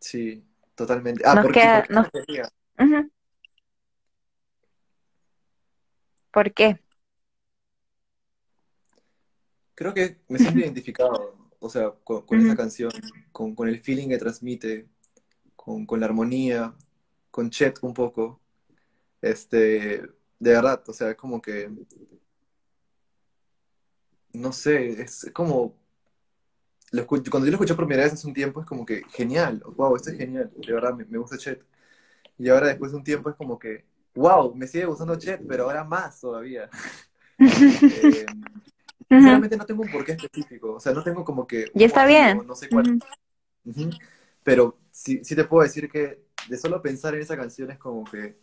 Sí, 0.00 0.42
totalmente. 0.74 1.22
Ah, 1.26 1.40
porque, 1.42 1.84
¿Por 6.30 6.52
qué? 6.52 6.78
Creo 9.74 9.92
que 9.92 10.22
me 10.28 10.38
siento 10.38 10.58
identificado, 10.60 11.50
o 11.58 11.68
sea, 11.68 11.90
con, 12.02 12.22
con 12.24 12.40
esa 12.40 12.56
canción, 12.56 12.90
con, 13.30 13.54
con 13.54 13.68
el 13.68 13.80
feeling 13.80 14.08
que 14.08 14.16
transmite, 14.16 14.88
con, 15.54 15.84
con 15.84 16.00
la 16.00 16.06
armonía, 16.06 16.74
con 17.30 17.50
Chet 17.50 17.78
un 17.82 17.92
poco. 17.92 18.40
Este, 19.20 20.02
de 20.38 20.50
verdad, 20.52 20.82
o 20.88 20.92
sea, 20.92 21.10
es 21.10 21.16
como 21.16 21.40
que, 21.42 21.70
no 24.34 24.52
sé, 24.52 25.00
es 25.02 25.30
como, 25.34 25.74
lo 26.92 27.06
cuando 27.06 27.40
yo 27.40 27.46
lo 27.46 27.52
escuché 27.52 27.74
por 27.74 27.86
primera 27.86 28.04
vez 28.04 28.12
hace 28.14 28.26
un 28.26 28.34
tiempo 28.34 28.60
es 28.60 28.66
como 28.66 28.86
que 28.86 29.02
genial, 29.10 29.62
wow, 29.76 29.96
esto 29.96 30.10
es 30.10 30.18
genial, 30.18 30.50
de 30.56 30.72
verdad, 30.72 30.94
me, 30.94 31.04
me 31.04 31.18
gusta 31.18 31.36
Chet. 31.36 31.62
Y 32.38 32.48
ahora 32.48 32.68
después 32.68 32.92
de 32.92 32.98
un 32.98 33.04
tiempo 33.04 33.30
es 33.30 33.36
como 33.36 33.58
que, 33.58 33.84
wow, 34.14 34.54
me 34.54 34.66
sigue 34.66 34.86
gustando 34.86 35.16
Chet, 35.16 35.42
pero 35.48 35.64
ahora 35.64 35.84
más 35.84 36.20
todavía. 36.20 36.70
Eh, 37.38 38.26
sinceramente 39.08 39.56
no 39.56 39.66
tengo 39.66 39.82
un 39.82 39.90
porqué 39.90 40.12
específico, 40.12 40.74
o 40.74 40.80
sea, 40.80 40.92
no 40.92 41.02
tengo 41.02 41.24
como 41.24 41.46
que 41.46 41.66
Y 41.74 41.84
está 41.84 42.02
motivo, 42.06 42.08
bien. 42.08 42.46
no 42.46 42.54
sé 42.54 42.68
cuál. 42.68 42.98
Ujú. 43.64 43.80
Ujú. 43.82 43.90
Pero 44.42 44.78
sí, 44.90 45.20
sí 45.24 45.36
te 45.36 45.44
puedo 45.44 45.62
decir 45.64 45.90
que 45.90 46.22
de 46.48 46.58
solo 46.58 46.80
pensar 46.82 47.14
en 47.14 47.22
esa 47.22 47.36
canción 47.36 47.70
es 47.70 47.78
como 47.78 48.04
que 48.04 48.38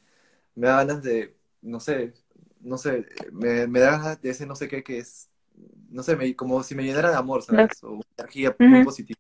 me 0.55 0.67
da 0.67 0.77
ganas 0.77 1.03
de, 1.03 1.35
no 1.61 1.79
sé, 1.79 2.13
no 2.61 2.77
sé, 2.77 3.05
me, 3.31 3.67
me 3.67 3.79
da 3.79 3.91
ganas 3.91 4.21
de 4.21 4.29
ese 4.29 4.45
no 4.45 4.55
sé 4.55 4.67
qué 4.67 4.83
que 4.83 4.99
es, 4.99 5.29
no 5.89 6.03
sé, 6.03 6.15
me- 6.15 6.35
como 6.35 6.63
si 6.63 6.75
me 6.75 6.83
llenara 6.83 7.09
de 7.11 7.15
amor, 7.17 7.43
¿sabes? 7.43 7.83
O 7.83 7.99
energía 8.17 8.57
muy 8.65 8.79
ujú. 8.79 8.83
positiva. 8.83 9.19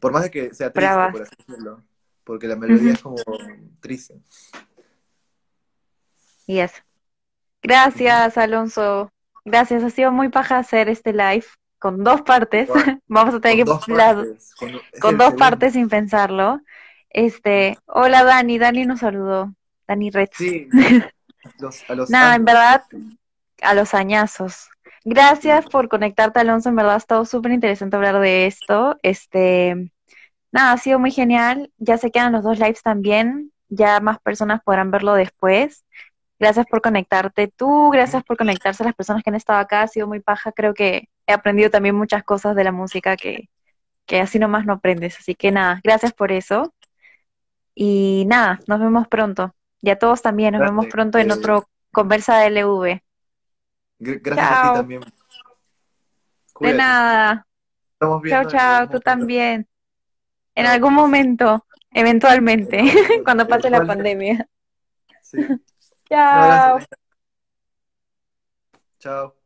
Por 0.00 0.12
más 0.12 0.24
de 0.24 0.30
que 0.30 0.54
sea 0.54 0.72
triste, 0.72 1.08
por 1.08 1.22
así 1.22 1.34
decirlo, 1.46 1.82
porque 2.24 2.48
la 2.48 2.56
melodía 2.56 2.92
es 2.92 3.00
como 3.00 3.22
triste. 3.80 4.20
Y 6.46 6.58
eso. 6.60 6.82
Gracias, 7.62 8.38
Alonso. 8.38 9.10
Gracias. 9.44 9.84
Ha 9.84 9.90
sido 9.90 10.12
muy 10.12 10.28
paja 10.30 10.58
hacer 10.58 10.88
este 10.88 11.12
live 11.12 11.46
con 11.80 12.04
dos 12.04 12.22
partes. 12.22 12.70
Vamos 13.08 13.34
a 13.34 13.40
tener 13.40 13.58
con 13.58 13.64
que 13.64 13.64
dos 13.64 13.86
las 13.86 14.16
partes, 14.16 14.54
con- 14.56 14.80
con 15.00 15.18
dos 15.18 15.34
partes 15.34 15.74
sin 15.74 15.88
pensarlo. 15.88 16.60
Este, 17.10 17.78
hola 17.86 18.24
Dani, 18.24 18.58
Dani 18.58 18.86
nos 18.86 19.00
saludó. 19.00 19.54
Dani 19.86 20.10
Retz. 20.10 20.36
Sí, 20.36 20.68
los, 21.58 21.88
a 21.88 21.94
los 21.94 22.10
Nada, 22.10 22.34
en 22.34 22.44
verdad, 22.44 22.82
a 23.62 23.74
los 23.74 23.94
añazos. 23.94 24.68
Gracias 25.04 25.66
por 25.66 25.88
conectarte, 25.88 26.40
Alonso. 26.40 26.68
En 26.68 26.76
verdad 26.76 26.94
ha 26.94 26.98
estado 26.98 27.24
súper 27.24 27.52
interesante 27.52 27.96
hablar 27.96 28.20
de 28.20 28.46
esto. 28.46 28.98
Este, 29.02 29.90
nada, 30.52 30.72
ha 30.72 30.78
sido 30.78 30.98
muy 30.98 31.10
genial. 31.10 31.72
Ya 31.78 31.98
se 31.98 32.10
quedan 32.10 32.32
los 32.32 32.44
dos 32.44 32.58
lives 32.58 32.82
también. 32.82 33.52
Ya 33.68 34.00
más 34.00 34.20
personas 34.20 34.62
podrán 34.62 34.90
verlo 34.90 35.14
después. 35.14 35.84
Gracias 36.38 36.66
por 36.66 36.82
conectarte 36.82 37.48
tú, 37.48 37.90
gracias 37.90 38.24
por 38.24 38.36
conectarse 38.36 38.82
a 38.82 38.86
las 38.86 38.96
personas 38.96 39.22
que 39.22 39.30
han 39.30 39.36
estado 39.36 39.60
acá. 39.60 39.82
Ha 39.82 39.88
sido 39.88 40.08
muy 40.08 40.20
paja. 40.20 40.52
Creo 40.52 40.74
que 40.74 41.08
he 41.26 41.32
aprendido 41.32 41.70
también 41.70 41.94
muchas 41.94 42.24
cosas 42.24 42.56
de 42.56 42.64
la 42.64 42.72
música 42.72 43.16
que, 43.16 43.48
que 44.06 44.20
así 44.20 44.38
nomás 44.38 44.66
no 44.66 44.74
aprendes. 44.74 45.18
Así 45.18 45.34
que 45.34 45.52
nada, 45.52 45.80
gracias 45.84 46.12
por 46.12 46.32
eso. 46.32 46.74
Y 47.74 48.24
nada, 48.28 48.60
nos 48.66 48.80
vemos 48.80 49.08
pronto. 49.08 49.54
Y 49.82 49.90
a 49.90 49.98
todos 49.98 50.22
también, 50.22 50.52
nos 50.54 50.62
vemos 50.62 50.86
pronto 50.86 51.18
en 51.18 51.30
otro 51.32 51.68
Conversa 51.90 52.38
de 52.38 52.46
LV. 52.46 53.02
gr- 53.98 54.20
gracias 54.22 54.50
a 54.50 54.62
ti 54.62 54.78
también. 54.78 55.02
De 56.60 56.72
nada. 56.74 57.46
Estamos 57.92 58.22
Chao, 58.22 58.22
viendo 58.22 58.48
chao. 58.48 58.88
Tú 58.88 59.00
también. 59.00 59.68
En 60.54 60.66
algún 60.66 60.94
momento, 60.94 61.66
eventualmente, 61.90 62.82
cuando 63.24 63.46
pase 63.48 63.70
la 63.70 63.84
pandemia. 63.84 64.48
Sí. 65.22 65.38
Chao. 66.08 66.78
Chao. 68.98 69.41